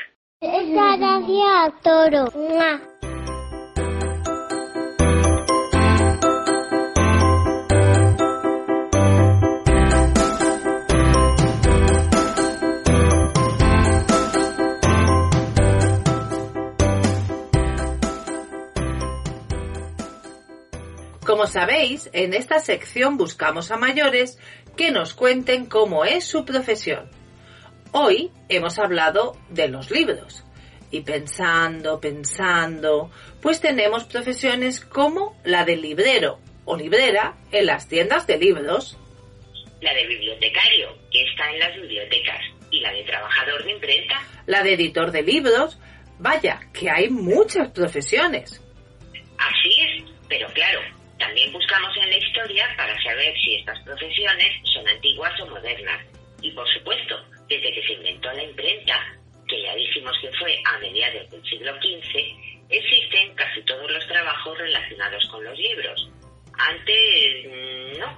Gracias, 1.00 1.82
toro. 1.82 3.15
Sabéis, 21.46 22.10
en 22.14 22.34
esta 22.34 22.60
sección 22.60 23.18
buscamos 23.18 23.70
a 23.72 23.78
mayores 23.78 24.40
que 24.78 24.92
nos 24.92 25.14
cuenten 25.14 25.66
cómo 25.66 26.06
es 26.06 26.26
su 26.26 26.46
profesión. 26.46 27.10
Hoy 27.92 28.32
hemos 28.50 28.80
hablado 28.80 29.38
de 29.50 29.68
los 29.68 29.92
libros. 29.92 30.44
Y 30.92 31.02
pensando, 31.02 32.00
pensando, 32.00 33.12
pues 33.42 33.60
tenemos 33.60 34.06
profesiones 34.06 34.80
como 34.80 35.38
la 35.44 35.66
de 35.66 35.76
librero 35.76 36.40
o 36.64 36.78
librera 36.78 37.36
en 37.52 37.66
las 37.66 37.88
tiendas 37.88 38.28
de 38.28 38.38
libros. 38.38 38.98
La 39.82 39.94
de 39.94 40.08
bibliotecario, 40.08 40.98
que 41.12 41.22
está 41.24 41.52
en 41.52 41.60
las 41.60 41.76
bibliotecas, 41.76 42.42
y 42.72 42.80
la 42.80 42.92
de 42.92 43.04
trabajador 43.04 43.64
de 43.64 43.72
imprenta. 43.72 44.22
La 44.46 44.64
de 44.64 44.74
editor 44.74 45.12
de 45.12 45.22
libros. 45.24 45.80
Vaya, 46.20 46.60
que 46.74 46.90
hay 46.90 47.10
muchas 47.10 47.72
profesiones. 47.72 48.62
Así 49.38 49.82
es, 49.82 50.12
pero 50.30 50.48
claro, 50.54 50.80
también 51.18 51.52
buscamos 51.52 51.96
en 51.98 52.10
la 52.10 52.18
historia 52.18 52.68
para 52.78 53.02
saber 53.02 53.34
si 53.44 53.56
estas 53.56 53.80
profesiones 53.84 54.52
son 54.74 54.88
antiguas 54.88 55.34
o 55.42 55.48
modernas. 55.48 56.06
Y 56.42 56.52
por 56.52 56.68
supuesto, 56.74 57.16
desde 57.48 57.74
que 57.74 57.84
se 57.88 57.94
inventó 57.94 58.32
la 58.34 58.44
imprenta, 58.44 59.00
que 59.48 59.62
ya 59.62 59.76
dijimos 59.76 60.14
que 60.22 60.32
fue 60.38 60.62
a 60.66 60.78
mediados 60.80 61.30
del 61.32 61.44
siglo 61.44 61.74
XV, 61.76 62.70
existen 62.70 63.36
casi 63.36 63.62
todos 63.64 63.90
los 63.90 64.08
trabajos 64.08 64.58
relacionados 64.58 65.26
con 65.32 65.44
los 65.44 65.58
libros. 65.58 66.10
Antes 66.58 67.46
mm, 67.46 68.00
no, 68.00 68.18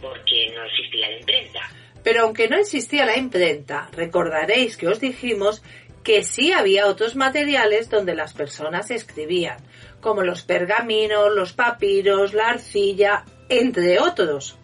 porque 0.00 0.52
no 0.54 0.64
existía 0.64 1.08
la 1.10 1.18
imprenta. 1.18 1.60
Pero 2.04 2.22
aunque 2.22 2.48
no 2.48 2.56
existía 2.56 3.04
la 3.04 3.18
imprenta, 3.18 3.88
recordaréis 3.92 4.76
que 4.76 4.86
os 4.86 5.00
dijimos 5.00 5.62
que 6.06 6.22
sí 6.22 6.52
había 6.52 6.86
otros 6.86 7.16
materiales 7.16 7.90
donde 7.90 8.14
las 8.14 8.32
personas 8.32 8.92
escribían, 8.92 9.58
como 10.00 10.22
los 10.22 10.42
pergaminos, 10.42 11.34
los 11.34 11.52
papiros, 11.52 12.32
la 12.32 12.50
arcilla, 12.50 13.24
entre 13.48 13.98
otros. 13.98 14.56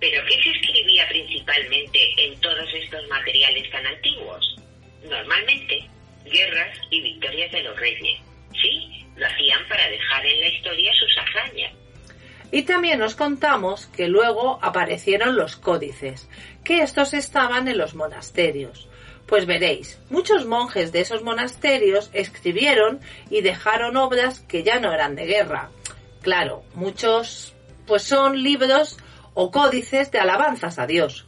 ¿Pero 0.00 0.22
qué 0.24 0.42
se 0.42 0.48
escribía 0.48 1.06
principalmente 1.06 1.98
en 2.16 2.40
todos 2.40 2.66
estos 2.82 3.06
materiales 3.08 3.70
tan 3.70 3.86
antiguos? 3.86 4.56
Normalmente, 5.04 5.86
guerras 6.24 6.78
y 6.90 7.02
victorias 7.02 7.52
de 7.52 7.62
los 7.64 7.78
reyes. 7.78 8.18
Sí, 8.62 9.04
lo 9.16 9.26
hacían 9.26 9.68
para 9.68 9.86
dejar 9.90 10.24
en 10.24 10.40
la 10.40 10.48
historia 10.48 10.92
sus 10.94 11.18
hazañas. 11.18 11.74
Y 12.50 12.62
también 12.62 12.98
nos 12.98 13.14
contamos 13.14 13.86
que 13.86 14.08
luego 14.08 14.58
aparecieron 14.62 15.36
los 15.36 15.56
códices, 15.56 16.28
que 16.64 16.82
estos 16.82 17.12
estaban 17.12 17.68
en 17.68 17.76
los 17.76 17.94
monasterios. 17.94 18.88
Pues 19.26 19.44
veréis, 19.44 20.00
muchos 20.08 20.46
monjes 20.46 20.90
de 20.90 21.00
esos 21.00 21.22
monasterios 21.22 22.08
escribieron 22.14 23.00
y 23.28 23.42
dejaron 23.42 23.98
obras 23.98 24.40
que 24.40 24.62
ya 24.62 24.80
no 24.80 24.92
eran 24.92 25.14
de 25.14 25.26
guerra. 25.26 25.68
Claro, 26.22 26.64
muchos 26.74 27.54
pues 27.86 28.02
son 28.02 28.42
libros 28.42 28.96
o 29.34 29.50
códices 29.50 30.10
de 30.10 30.18
alabanzas 30.18 30.78
a 30.78 30.86
Dios. 30.86 31.26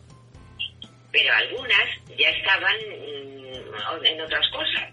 Pero 1.13 1.35
algunas 1.35 1.89
ya 2.19 2.29
estaban 2.31 2.77
mm, 2.89 4.05
en 4.07 4.21
otras 4.23 4.49
cosas. 4.51 4.89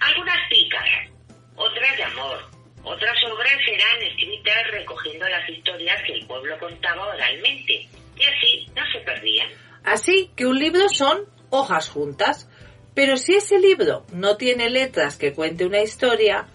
Algunas 0.00 0.36
pícaras, 0.48 1.10
otras 1.56 1.96
de 1.96 2.04
amor, 2.04 2.55
otras 2.86 3.16
obras 3.32 3.58
eran 3.66 4.02
escritas 4.02 4.70
recogiendo 4.70 5.28
las 5.28 5.48
historias 5.48 6.00
que 6.06 6.12
el 6.14 6.26
pueblo 6.26 6.56
contaba 6.58 7.06
oralmente 7.08 7.88
y 8.16 8.24
así 8.24 8.66
no 8.76 8.82
se 8.92 9.00
perdían. 9.00 9.48
Así 9.84 10.30
que 10.36 10.46
un 10.46 10.58
libro 10.58 10.88
son 10.88 11.26
hojas 11.50 11.88
juntas. 11.88 12.48
Pero 12.94 13.16
si 13.18 13.34
ese 13.34 13.58
libro 13.58 14.06
no 14.12 14.36
tiene 14.36 14.70
letras 14.70 15.18
que 15.18 15.34
cuente 15.34 15.66
una 15.66 15.82
historia, 15.82 16.46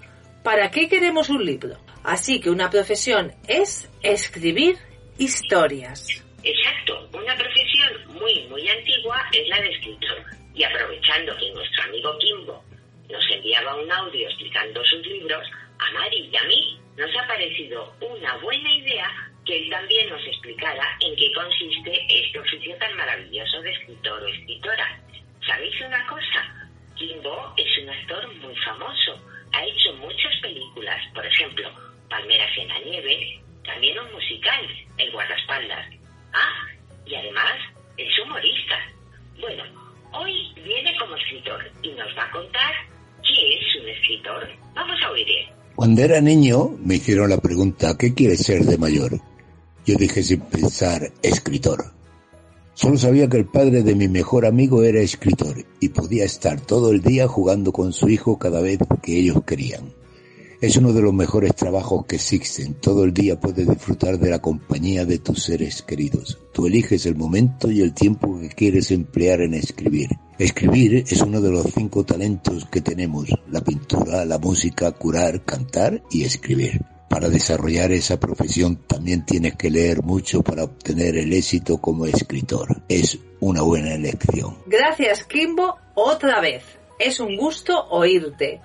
¿para 0.44 0.72
qué 0.72 0.89
queremos 0.89 1.30
un 1.30 1.46
libro? 1.46 1.78
Así 2.04 2.39
que 2.39 2.50
una 2.50 2.70
profesión 2.70 3.32
es 3.48 3.91
escribir 4.02 4.78
historias. 5.20 6.08
Exacto, 6.44 7.10
una 7.13 7.36
profesión 7.36 8.15
muy, 8.20 8.48
muy 8.48 8.67
antigua 8.67 9.22
es 9.32 9.48
la 9.50 9.62
de 9.62 9.70
escritor. 9.70 10.24
Y 10.56 10.63
aprovechando 10.63 11.36
que 11.38 11.52
nuestro 11.52 11.84
amigo 11.84 12.17
Kimbo 12.17 12.63
nos 13.08 13.24
enviaba 13.32 13.76
un 13.76 13.91
audio 13.91 14.28
explicando 14.28 14.84
sus 14.86 15.06
libros, 15.06 15.48
a 15.82 15.91
Mari 15.91 16.30
y 16.32 16.38
a 16.38 16.44
mí 16.44 16.80
nos 16.96 17.10
ha 17.17 17.28
parecido 17.28 17.94
una 18.02 18.38
buena 18.38 18.72
idea 18.72 19.10
que 19.46 19.58
él 19.58 19.70
también 19.70 20.10
nos 20.10 20.24
explicara 20.26 20.98
en 21.02 21.15
qué 21.15 21.32
consiste 21.34 22.06
este 22.08 22.39
oficio 22.39 22.76
tan 22.78 22.96
maravilloso 22.96 23.62
de 23.62 23.72
escritor 23.72 24.22
o 24.22 24.28
escritora. 24.28 25.02
¿Sabéis 25.46 25.82
una 25.82 26.06
cosa? 26.06 26.70
Kimbo 26.96 27.54
es 27.58 27.78
un 27.80 27.89
actor 27.89 28.36
muy 28.36 28.56
famoso. 28.58 29.20
Ha 29.54 29.65
hecho 29.65 29.94
muchas 29.96 30.36
películas, 30.41 31.02
por 31.13 31.26
ejemplo, 31.26 31.72
Palmeras 32.10 32.58
en 32.58 32.67
la 32.67 32.80
nieve, 32.80 33.39
también 33.65 34.00
un 34.00 34.12
musical, 34.12 34.67
El 34.98 35.12
guardaespaldas. 35.12 35.88
Ah, 36.34 36.67
y 37.06 37.15
además 37.15 37.58
es 37.98 38.20
humorista. 38.20 38.80
Bueno, 39.39 39.63
hoy 40.12 40.54
viene 40.58 40.96
como 40.98 41.15
escritor 41.15 41.72
y 41.82 41.89
nos 41.89 42.15
va 42.15 42.26
a 42.26 42.32
contar 42.32 42.76
qué 43.28 43.58
es 43.58 43.76
un 43.78 43.89
escritor. 43.89 44.48
Vamos 44.76 45.02
a 45.02 45.12
oír. 45.12 45.61
Cuando 45.82 46.04
era 46.04 46.22
niño 46.22 46.78
me 46.86 46.98
hicieron 46.98 47.32
la 47.32 47.39
pregunta 47.39 47.98
¿qué 47.98 48.13
quieres 48.13 48.41
ser 48.41 48.65
de 48.65 48.78
mayor? 48.78 49.20
Yo 49.84 49.96
dije 49.96 50.22
sin 50.22 50.41
pensar 50.41 51.12
escritor. 51.24 51.91
Solo 52.76 53.00
sabía 53.00 53.28
que 53.28 53.38
el 53.38 53.48
padre 53.48 53.82
de 53.82 53.96
mi 53.96 54.08
mejor 54.08 54.46
amigo 54.46 54.84
era 54.84 55.02
escritor 55.02 55.65
y 55.80 55.89
podía 55.89 56.24
estar 56.24 56.62
todo 56.62 56.91
el 56.91 57.02
día 57.02 57.28
jugando 57.28 57.72
con 57.72 57.94
su 57.94 58.10
hijo 58.10 58.38
cada 58.38 58.62
vez 58.62 58.78
que 59.02 59.17
ellos 59.17 59.44
querían. 59.44 59.91
Es 60.62 60.78
uno 60.78 60.93
de 60.93 61.02
los 61.02 61.12
mejores 61.12 61.56
trabajos 61.56 62.06
que 62.06 62.17
existen. 62.17 62.76
Todo 62.76 63.04
el 63.04 63.15
día 63.15 63.39
puedes 63.39 63.67
disfrutar 63.67 64.19
de 64.19 64.30
la 64.30 64.43
compañía 64.43 65.06
de 65.06 65.17
tus 65.17 65.41
seres 65.41 65.82
queridos. 65.82 66.38
Tú 66.54 66.67
eliges 66.67 67.08
el 67.08 67.15
momento 67.15 67.71
y 67.71 67.82
el 67.82 67.95
tiempo 67.95 68.39
que 68.39 68.50
quieres 68.50 68.91
emplear 68.91 69.41
en 69.41 69.56
escribir. 69.56 70.10
Escribir 70.38 71.04
es 71.10 71.19
uno 71.21 71.41
de 71.41 71.50
los 71.50 71.65
cinco 71.74 72.04
talentos 72.04 72.65
que 72.65 72.80
tenemos. 72.80 73.28
La 73.50 73.62
pintura, 73.62 74.24
la 74.24 74.38
música, 74.38 74.91
curar, 74.91 75.43
cantar 75.43 76.04
y 76.12 76.26
escribir. 76.26 76.86
Para 77.10 77.28
desarrollar 77.28 77.91
esa 77.91 78.19
profesión 78.19 78.84
también 78.86 79.26
tienes 79.26 79.56
que 79.56 79.71
leer 79.71 80.04
mucho 80.04 80.43
para 80.43 80.65
obtener 80.65 81.17
el 81.17 81.34
éxito 81.34 81.80
como 81.80 82.06
escritor. 82.06 82.84
Es 82.88 83.17
una 83.39 83.63
buena 83.63 83.95
elección. 83.95 84.60
Gracias, 84.67 85.24
Kimbo, 85.24 85.78
otra 85.95 86.39
vez. 86.39 86.62
Es 87.00 87.19
un 87.19 87.36
gusto 87.36 87.88
oírte. 87.89 88.62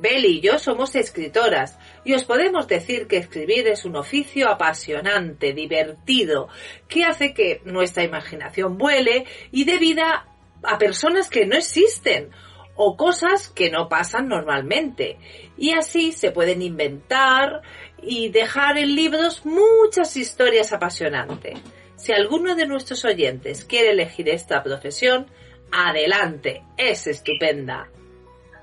Beli 0.00 0.38
y 0.38 0.40
yo 0.40 0.58
somos 0.58 0.94
escritoras 0.94 1.78
y 2.04 2.14
os 2.14 2.24
podemos 2.24 2.66
decir 2.66 3.06
que 3.06 3.18
escribir 3.18 3.68
es 3.68 3.84
un 3.84 3.96
oficio 3.96 4.48
apasionante, 4.48 5.52
divertido, 5.52 6.48
que 6.88 7.04
hace 7.04 7.34
que 7.34 7.60
nuestra 7.64 8.02
imaginación 8.02 8.78
vuele 8.78 9.26
y 9.52 9.64
dé 9.64 9.78
vida 9.78 10.26
a 10.62 10.78
personas 10.78 11.28
que 11.28 11.46
no 11.46 11.56
existen 11.56 12.30
o 12.76 12.96
cosas 12.96 13.48
que 13.48 13.70
no 13.70 13.88
pasan 13.88 14.28
normalmente. 14.28 15.18
Y 15.58 15.72
así 15.72 16.12
se 16.12 16.30
pueden 16.30 16.62
inventar 16.62 17.60
y 18.02 18.30
dejar 18.30 18.78
en 18.78 18.94
libros 18.94 19.44
muchas 19.44 20.16
historias 20.16 20.72
apasionantes. 20.72 21.60
Si 21.96 22.12
alguno 22.12 22.54
de 22.54 22.66
nuestros 22.66 23.04
oyentes 23.04 23.66
quiere 23.66 23.90
elegir 23.90 24.30
esta 24.30 24.62
profesión, 24.62 25.26
adelante, 25.70 26.62
es 26.78 27.06
estupenda. 27.06 27.90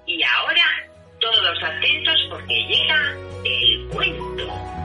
Y 0.07 0.23
ahora 0.23 0.63
todos 1.33 1.63
atentos 1.63 2.27
porque 2.29 2.53
llega 2.53 3.17
el 3.43 3.87
cuento. 3.89 4.77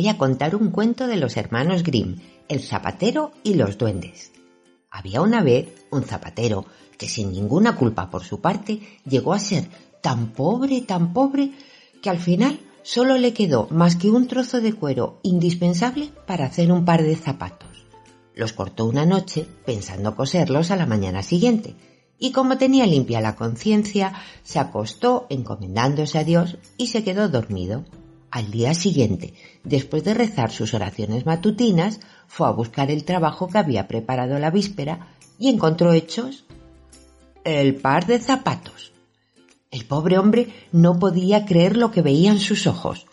Voy 0.00 0.08
a 0.08 0.16
contar 0.16 0.56
un 0.56 0.70
cuento 0.70 1.06
de 1.06 1.18
los 1.18 1.36
hermanos 1.36 1.82
Grimm, 1.82 2.16
el 2.48 2.62
zapatero 2.62 3.32
y 3.42 3.52
los 3.52 3.76
duendes. 3.76 4.32
Había 4.90 5.20
una 5.20 5.42
vez 5.42 5.68
un 5.90 6.04
zapatero 6.04 6.64
que 6.96 7.06
sin 7.06 7.32
ninguna 7.32 7.76
culpa 7.76 8.08
por 8.08 8.24
su 8.24 8.40
parte 8.40 8.80
llegó 9.04 9.34
a 9.34 9.38
ser 9.38 9.68
tan 10.00 10.28
pobre, 10.28 10.80
tan 10.80 11.12
pobre, 11.12 11.52
que 12.00 12.08
al 12.08 12.18
final 12.18 12.60
solo 12.82 13.18
le 13.18 13.34
quedó 13.34 13.68
más 13.70 13.96
que 13.96 14.08
un 14.08 14.26
trozo 14.26 14.62
de 14.62 14.72
cuero 14.72 15.20
indispensable 15.22 16.10
para 16.26 16.46
hacer 16.46 16.72
un 16.72 16.86
par 16.86 17.02
de 17.02 17.16
zapatos. 17.16 17.84
Los 18.34 18.54
cortó 18.54 18.86
una 18.86 19.04
noche 19.04 19.46
pensando 19.66 20.16
coserlos 20.16 20.70
a 20.70 20.76
la 20.76 20.86
mañana 20.86 21.22
siguiente, 21.22 21.76
y 22.18 22.32
como 22.32 22.56
tenía 22.56 22.86
limpia 22.86 23.20
la 23.20 23.36
conciencia, 23.36 24.14
se 24.44 24.58
acostó 24.58 25.26
encomendándose 25.28 26.18
a 26.18 26.24
Dios 26.24 26.56
y 26.78 26.86
se 26.86 27.04
quedó 27.04 27.28
dormido. 27.28 27.84
Al 28.30 28.50
día 28.50 28.74
siguiente, 28.74 29.34
después 29.64 30.04
de 30.04 30.14
rezar 30.14 30.52
sus 30.52 30.72
oraciones 30.72 31.26
matutinas, 31.26 32.00
fue 32.28 32.46
a 32.46 32.50
buscar 32.50 32.90
el 32.90 33.04
trabajo 33.04 33.48
que 33.48 33.58
había 33.58 33.88
preparado 33.88 34.38
la 34.38 34.50
víspera 34.50 35.08
y 35.38 35.48
encontró 35.48 35.92
hechos 35.92 36.44
el 37.44 37.74
par 37.76 38.06
de 38.06 38.20
zapatos. 38.20 38.92
El 39.70 39.84
pobre 39.84 40.18
hombre 40.18 40.52
no 40.70 40.98
podía 40.98 41.44
creer 41.44 41.76
lo 41.76 41.90
que 41.90 42.02
veía 42.02 42.30
en 42.30 42.40
sus 42.40 42.66
ojos. 42.66 43.06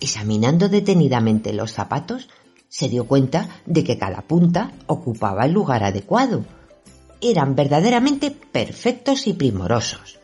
Examinando 0.00 0.68
detenidamente 0.68 1.52
los 1.52 1.72
zapatos, 1.72 2.28
se 2.68 2.88
dio 2.88 3.06
cuenta 3.06 3.48
de 3.66 3.84
que 3.84 3.98
cada 3.98 4.22
punta 4.22 4.72
ocupaba 4.86 5.44
el 5.44 5.52
lugar 5.52 5.84
adecuado. 5.84 6.44
Eran 7.20 7.54
verdaderamente 7.54 8.30
perfectos 8.30 9.26
y 9.26 9.34
primorosos. 9.34 10.18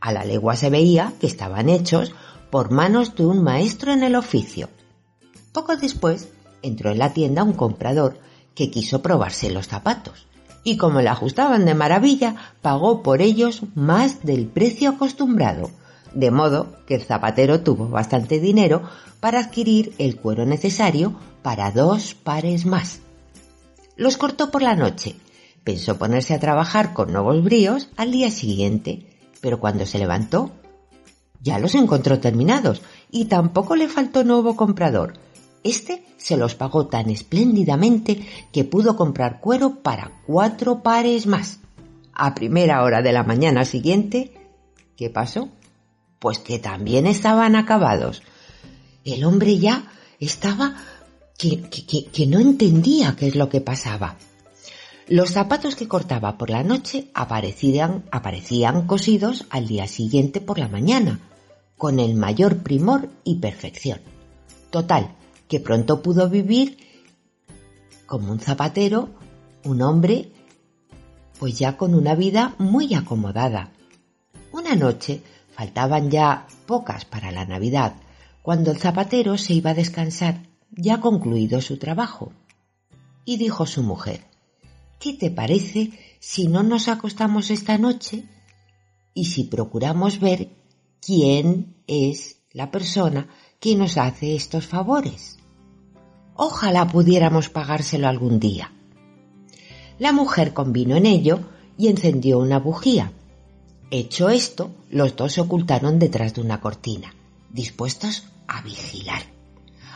A 0.00 0.12
la 0.12 0.24
legua 0.24 0.56
se 0.56 0.70
veía 0.70 1.12
que 1.20 1.26
estaban 1.26 1.68
hechos 1.68 2.12
por 2.50 2.70
manos 2.70 3.14
de 3.14 3.26
un 3.26 3.42
maestro 3.42 3.92
en 3.92 4.02
el 4.02 4.16
oficio. 4.16 4.68
Poco 5.52 5.76
después 5.76 6.28
entró 6.62 6.90
en 6.90 6.98
la 6.98 7.12
tienda 7.12 7.42
un 7.42 7.52
comprador 7.52 8.18
que 8.54 8.70
quiso 8.70 9.02
probarse 9.02 9.50
los 9.50 9.68
zapatos 9.68 10.28
y 10.64 10.76
como 10.76 11.00
le 11.00 11.08
ajustaban 11.08 11.64
de 11.64 11.74
maravilla, 11.74 12.34
pagó 12.60 13.02
por 13.02 13.22
ellos 13.22 13.62
más 13.74 14.22
del 14.22 14.46
precio 14.46 14.90
acostumbrado, 14.90 15.70
de 16.12 16.30
modo 16.30 16.76
que 16.86 16.96
el 16.96 17.02
zapatero 17.02 17.62
tuvo 17.62 17.88
bastante 17.88 18.38
dinero 18.38 18.82
para 19.20 19.40
adquirir 19.40 19.94
el 19.98 20.16
cuero 20.16 20.44
necesario 20.44 21.14
para 21.42 21.70
dos 21.70 22.14
pares 22.14 22.66
más. 22.66 23.00
Los 23.96 24.16
cortó 24.16 24.50
por 24.50 24.62
la 24.62 24.76
noche. 24.76 25.16
Pensó 25.64 25.98
ponerse 25.98 26.34
a 26.34 26.40
trabajar 26.40 26.92
con 26.94 27.12
nuevos 27.12 27.42
bríos 27.42 27.88
al 27.96 28.10
día 28.10 28.30
siguiente, 28.30 29.06
pero 29.40 29.60
cuando 29.60 29.86
se 29.86 29.98
levantó 29.98 30.50
ya 31.40 31.58
los 31.58 31.74
encontró 31.74 32.20
terminados 32.20 32.82
y 33.10 33.26
tampoco 33.26 33.76
le 33.76 33.88
faltó 33.88 34.24
nuevo 34.24 34.56
comprador. 34.56 35.14
Este 35.64 36.04
se 36.16 36.36
los 36.36 36.54
pagó 36.54 36.86
tan 36.86 37.10
espléndidamente 37.10 38.26
que 38.52 38.64
pudo 38.64 38.96
comprar 38.96 39.40
cuero 39.40 39.82
para 39.82 40.20
cuatro 40.26 40.82
pares 40.82 41.26
más. 41.26 41.60
A 42.12 42.34
primera 42.34 42.82
hora 42.82 43.02
de 43.02 43.12
la 43.12 43.22
mañana 43.22 43.64
siguiente, 43.64 44.32
¿qué 44.96 45.10
pasó? 45.10 45.48
Pues 46.18 46.38
que 46.38 46.58
también 46.58 47.06
estaban 47.06 47.54
acabados. 47.54 48.22
El 49.04 49.24
hombre 49.24 49.58
ya 49.58 49.92
estaba 50.18 50.74
que, 51.38 52.26
no 52.26 52.40
entendía 52.40 53.14
qué 53.16 53.28
es 53.28 53.36
lo 53.36 53.48
que 53.48 53.60
pasaba. 53.60 54.16
Los 55.08 55.30
zapatos 55.30 55.74
que 55.74 55.88
cortaba 55.88 56.36
por 56.36 56.50
la 56.50 56.62
noche 56.62 57.10
aparecían, 57.14 58.04
aparecían 58.10 58.86
cosidos 58.86 59.46
al 59.48 59.66
día 59.66 59.86
siguiente 59.86 60.42
por 60.42 60.58
la 60.58 60.68
mañana, 60.68 61.18
con 61.78 61.98
el 61.98 62.14
mayor 62.14 62.58
primor 62.58 63.08
y 63.24 63.36
perfección. 63.36 64.00
Total, 64.68 65.14
que 65.48 65.60
pronto 65.60 66.02
pudo 66.02 66.28
vivir 66.28 66.76
como 68.04 68.30
un 68.30 68.38
zapatero, 68.38 69.08
un 69.64 69.80
hombre, 69.80 70.30
pues 71.38 71.58
ya 71.58 71.78
con 71.78 71.94
una 71.94 72.14
vida 72.14 72.54
muy 72.58 72.92
acomodada. 72.92 73.72
Una 74.52 74.76
noche, 74.76 75.22
faltaban 75.52 76.10
ya 76.10 76.46
pocas 76.66 77.06
para 77.06 77.32
la 77.32 77.46
Navidad, 77.46 77.94
cuando 78.42 78.72
el 78.72 78.76
zapatero 78.76 79.38
se 79.38 79.54
iba 79.54 79.70
a 79.70 79.74
descansar, 79.74 80.42
ya 80.70 81.00
concluido 81.00 81.62
su 81.62 81.78
trabajo. 81.78 82.30
Y 83.24 83.38
dijo 83.38 83.64
su 83.64 83.82
mujer, 83.82 84.28
¿qué 84.98 85.14
te 85.14 85.30
parece 85.30 85.90
si 86.20 86.48
no 86.48 86.62
nos 86.62 86.88
acostamos 86.88 87.50
esta 87.50 87.78
noche 87.78 88.24
y 89.14 89.26
si 89.26 89.44
procuramos 89.44 90.20
ver 90.20 90.50
quién 91.00 91.76
es 91.86 92.36
la 92.52 92.70
persona 92.70 93.28
que 93.60 93.76
nos 93.76 93.96
hace 93.96 94.34
estos 94.34 94.66
favores? 94.66 95.38
Ojalá 96.34 96.86
pudiéramos 96.88 97.48
pagárselo 97.48 98.08
algún 98.08 98.38
día. 98.38 98.72
La 99.98 100.12
mujer 100.12 100.54
convino 100.54 100.96
en 100.96 101.06
ello 101.06 101.40
y 101.76 101.88
encendió 101.88 102.38
una 102.38 102.58
bujía. 102.60 103.12
Hecho 103.90 104.28
esto, 104.28 104.70
los 104.90 105.16
dos 105.16 105.32
se 105.32 105.40
ocultaron 105.40 105.98
detrás 105.98 106.34
de 106.34 106.42
una 106.42 106.60
cortina, 106.60 107.14
dispuestos 107.50 108.24
a 108.46 108.62
vigilar. 108.62 109.22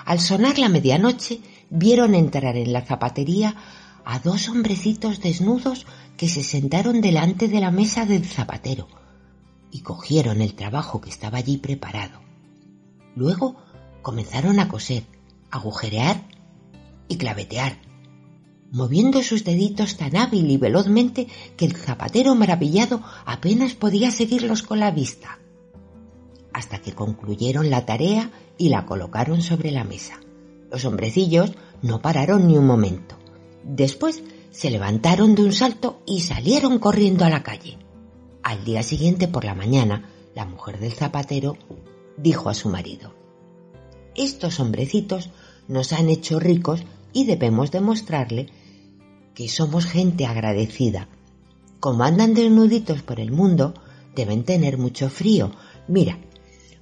Al 0.04 0.18
sonar 0.18 0.58
la 0.58 0.68
medianoche, 0.68 1.40
vieron 1.70 2.14
entrar 2.14 2.56
en 2.56 2.72
la 2.72 2.82
zapatería 2.82 3.54
a 4.04 4.18
dos 4.18 4.48
hombrecitos 4.48 5.20
desnudos 5.20 5.86
que 6.16 6.28
se 6.28 6.42
sentaron 6.42 7.00
delante 7.00 7.48
de 7.48 7.60
la 7.60 7.70
mesa 7.70 8.06
del 8.06 8.24
zapatero 8.24 8.88
y 9.70 9.80
cogieron 9.80 10.40
el 10.40 10.54
trabajo 10.54 11.00
que 11.00 11.10
estaba 11.10 11.38
allí 11.38 11.56
preparado. 11.56 12.20
Luego 13.16 13.56
comenzaron 14.02 14.60
a 14.60 14.68
coser, 14.68 15.04
agujerear 15.50 16.22
y 17.08 17.16
clavetear, 17.16 17.78
moviendo 18.70 19.22
sus 19.22 19.44
deditos 19.44 19.96
tan 19.96 20.16
hábil 20.16 20.50
y 20.50 20.56
velozmente 20.56 21.26
que 21.56 21.64
el 21.64 21.76
zapatero 21.76 22.34
maravillado 22.34 23.02
apenas 23.24 23.74
podía 23.74 24.10
seguirlos 24.10 24.62
con 24.62 24.80
la 24.80 24.90
vista, 24.90 25.38
hasta 26.52 26.80
que 26.80 26.92
concluyeron 26.92 27.70
la 27.70 27.86
tarea 27.86 28.30
y 28.58 28.68
la 28.68 28.84
colocaron 28.86 29.42
sobre 29.42 29.70
la 29.70 29.84
mesa. 29.84 30.20
Los 30.70 30.84
hombrecillos 30.84 31.52
no 31.82 32.00
pararon 32.00 32.46
ni 32.46 32.56
un 32.56 32.66
momento. 32.66 33.21
Después 33.64 34.22
se 34.51 34.70
levantaron 34.70 35.35
de 35.35 35.42
un 35.42 35.53
salto 35.53 36.03
y 36.07 36.20
salieron 36.20 36.79
corriendo 36.79 37.25
a 37.25 37.31
la 37.31 37.42
calle. 37.42 37.79
Al 38.42 38.64
día 38.64 38.83
siguiente 38.83 39.29
por 39.29 39.44
la 39.44 39.55
mañana, 39.55 40.09
la 40.35 40.44
mujer 40.44 40.79
del 40.79 40.92
zapatero 40.92 41.57
dijo 42.16 42.48
a 42.48 42.55
su 42.55 42.68
marido, 42.68 43.14
Estos 44.14 44.61
hombrecitos 44.61 45.31
nos 45.68 45.92
han 45.92 46.09
hecho 46.09 46.40
ricos 46.40 46.83
y 47.12 47.25
debemos 47.25 47.70
demostrarle 47.70 48.48
que 49.35 49.48
somos 49.48 49.87
gente 49.87 50.27
agradecida. 50.27 51.09
Como 51.81 52.05
andan 52.05 52.35
desnuditos 52.35 53.03
por 53.03 53.20
el 53.20 53.33
mundo, 53.33 53.75
deben 54.14 54.44
tener 54.44 54.79
mucho 54.79 55.09
frío. 55.09 55.53
Mira, 55.88 56.18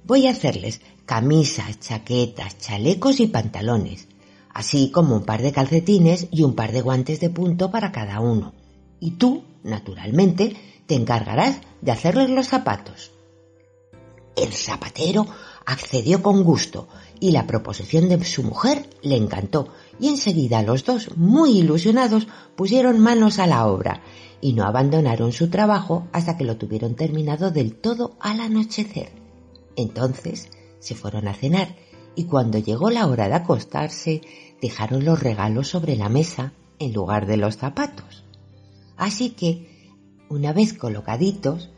voy 0.05 0.27
a 0.27 0.31
hacerles 0.31 0.81
camisas, 1.05 1.79
chaquetas, 1.79 2.57
chalecos 2.57 3.19
y 3.19 3.27
pantalones, 3.27 4.07
así 4.53 4.91
como 4.91 5.15
un 5.15 5.23
par 5.23 5.41
de 5.41 5.51
calcetines 5.51 6.27
y 6.31 6.43
un 6.43 6.55
par 6.55 6.71
de 6.71 6.81
guantes 6.81 7.19
de 7.19 7.29
punto 7.29 7.71
para 7.71 7.91
cada 7.91 8.19
uno. 8.19 8.53
Y 8.99 9.11
tú, 9.11 9.43
naturalmente, 9.63 10.55
te 10.85 10.95
encargarás 10.95 11.61
de 11.81 11.91
hacerles 11.91 12.29
los 12.29 12.47
zapatos. 12.47 13.11
El 14.35 14.53
zapatero 14.53 15.27
accedió 15.65 16.21
con 16.21 16.43
gusto 16.43 16.87
y 17.19 17.31
la 17.31 17.45
proposición 17.47 18.09
de 18.09 18.23
su 18.25 18.43
mujer 18.43 18.89
le 19.03 19.15
encantó 19.15 19.69
y 19.99 20.07
enseguida 20.07 20.63
los 20.63 20.85
dos, 20.85 21.15
muy 21.17 21.59
ilusionados, 21.59 22.27
pusieron 22.55 22.99
manos 22.99 23.39
a 23.39 23.47
la 23.47 23.67
obra 23.67 24.01
y 24.41 24.53
no 24.53 24.65
abandonaron 24.65 25.31
su 25.31 25.49
trabajo 25.49 26.07
hasta 26.11 26.35
que 26.37 26.45
lo 26.45 26.57
tuvieron 26.57 26.95
terminado 26.95 27.51
del 27.51 27.75
todo 27.75 28.15
al 28.19 28.41
anochecer. 28.41 29.11
Entonces 29.75 30.49
se 30.79 30.95
fueron 30.95 31.27
a 31.27 31.33
cenar 31.33 31.75
y 32.15 32.25
cuando 32.25 32.57
llegó 32.57 32.89
la 32.89 33.07
hora 33.07 33.27
de 33.27 33.35
acostarse 33.35 34.21
dejaron 34.61 35.05
los 35.05 35.19
regalos 35.19 35.69
sobre 35.69 35.95
la 35.95 36.09
mesa 36.09 36.53
en 36.79 36.93
lugar 36.93 37.25
de 37.25 37.37
los 37.37 37.57
zapatos. 37.57 38.23
Así 38.97 39.31
que, 39.31 39.89
una 40.29 40.53
vez 40.53 40.73
colocaditos, 40.73 41.69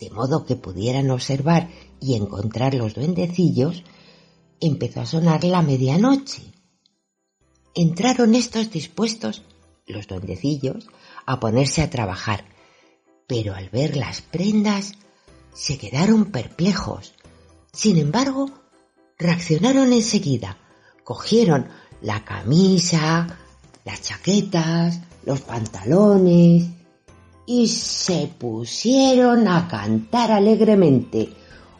de 0.00 0.10
modo 0.10 0.44
que 0.44 0.56
pudieran 0.56 1.10
observar 1.10 1.68
y 2.00 2.14
encontrar 2.14 2.74
los 2.74 2.94
duendecillos, 2.94 3.84
empezó 4.60 5.00
a 5.00 5.06
sonar 5.06 5.44
la 5.44 5.62
medianoche. 5.62 6.42
Entraron 7.74 8.34
estos 8.34 8.70
dispuestos, 8.70 9.42
los 9.86 10.06
duendecillos, 10.06 10.88
a 11.26 11.40
ponerse 11.40 11.82
a 11.82 11.90
trabajar, 11.90 12.44
pero 13.26 13.54
al 13.54 13.68
ver 13.70 13.96
las 13.96 14.20
prendas 14.22 14.92
se 15.54 15.78
quedaron 15.78 16.26
perplejos. 16.26 17.14
Sin 17.72 17.98
embargo, 17.98 18.50
reaccionaron 19.18 19.92
enseguida, 19.92 20.56
cogieron 21.04 21.66
la 22.02 22.24
camisa, 22.24 23.26
las 23.84 24.02
chaquetas, 24.02 25.00
los 25.24 25.40
pantalones 25.40 26.64
y 27.46 27.68
se 27.68 28.30
pusieron 28.38 29.48
a 29.48 29.68
cantar 29.68 30.32
alegremente. 30.32 31.30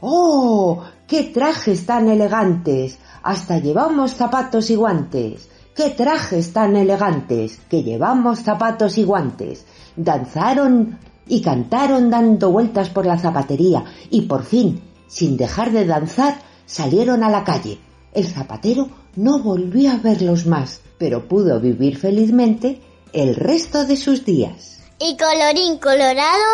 ¡Oh! 0.01 0.83
¡Qué 1.07 1.25
trajes 1.25 1.87
tan 1.87 2.09
elegantes! 2.09 2.99
Hasta 3.23 3.59
llevamos 3.59 4.13
zapatos 4.13 4.71
y 4.71 4.77
guantes. 4.77 5.49
¡Qué 5.75 5.91
trajes 5.91 6.53
tan 6.53 6.77
elegantes! 6.77 7.59
Que 7.69 7.83
llevamos 7.83 8.41
zapatos 8.41 8.99
y 8.99 9.05
guantes. 9.05 9.65
Danzaron 9.97 10.99
y 11.27 11.41
cantaron 11.41 12.11
dando 12.11 12.51
vueltas 12.51 12.91
por 12.91 13.07
la 13.07 13.19
zapatería 13.19 13.85
y 14.11 14.23
por 14.23 14.45
fin, 14.45 14.83
sin 15.07 15.37
dejar 15.37 15.73
de 15.73 15.87
danzar, 15.87 16.37
salieron 16.67 17.23
a 17.23 17.31
la 17.31 17.45
calle. 17.45 17.79
El 18.13 18.27
zapatero 18.27 18.89
no 19.17 19.39
volvió 19.39 19.91
a 19.91 19.97
verlos 19.97 20.47
más, 20.47 20.81
pero 20.99 21.29
pudo 21.29 21.61
vivir 21.61 21.99
felizmente 21.99 22.81
el 23.13 23.35
resto 23.35 23.85
de 23.85 23.97
sus 23.97 24.25
días. 24.25 24.81
Y 25.01 25.17
colorín 25.17 25.79
colorado, 25.79 26.45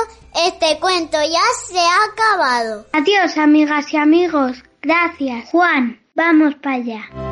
este 0.47 0.79
cuento 0.81 1.19
ya 1.23 1.43
se 1.67 1.79
ha 1.79 2.05
acabado. 2.13 2.87
Adiós, 2.93 3.37
amigas 3.37 3.93
y 3.93 3.97
amigos. 3.97 4.63
Gracias, 4.83 5.51
Juan. 5.51 6.01
Vamos 6.15 6.55
para 6.57 6.77
allá. 6.77 7.30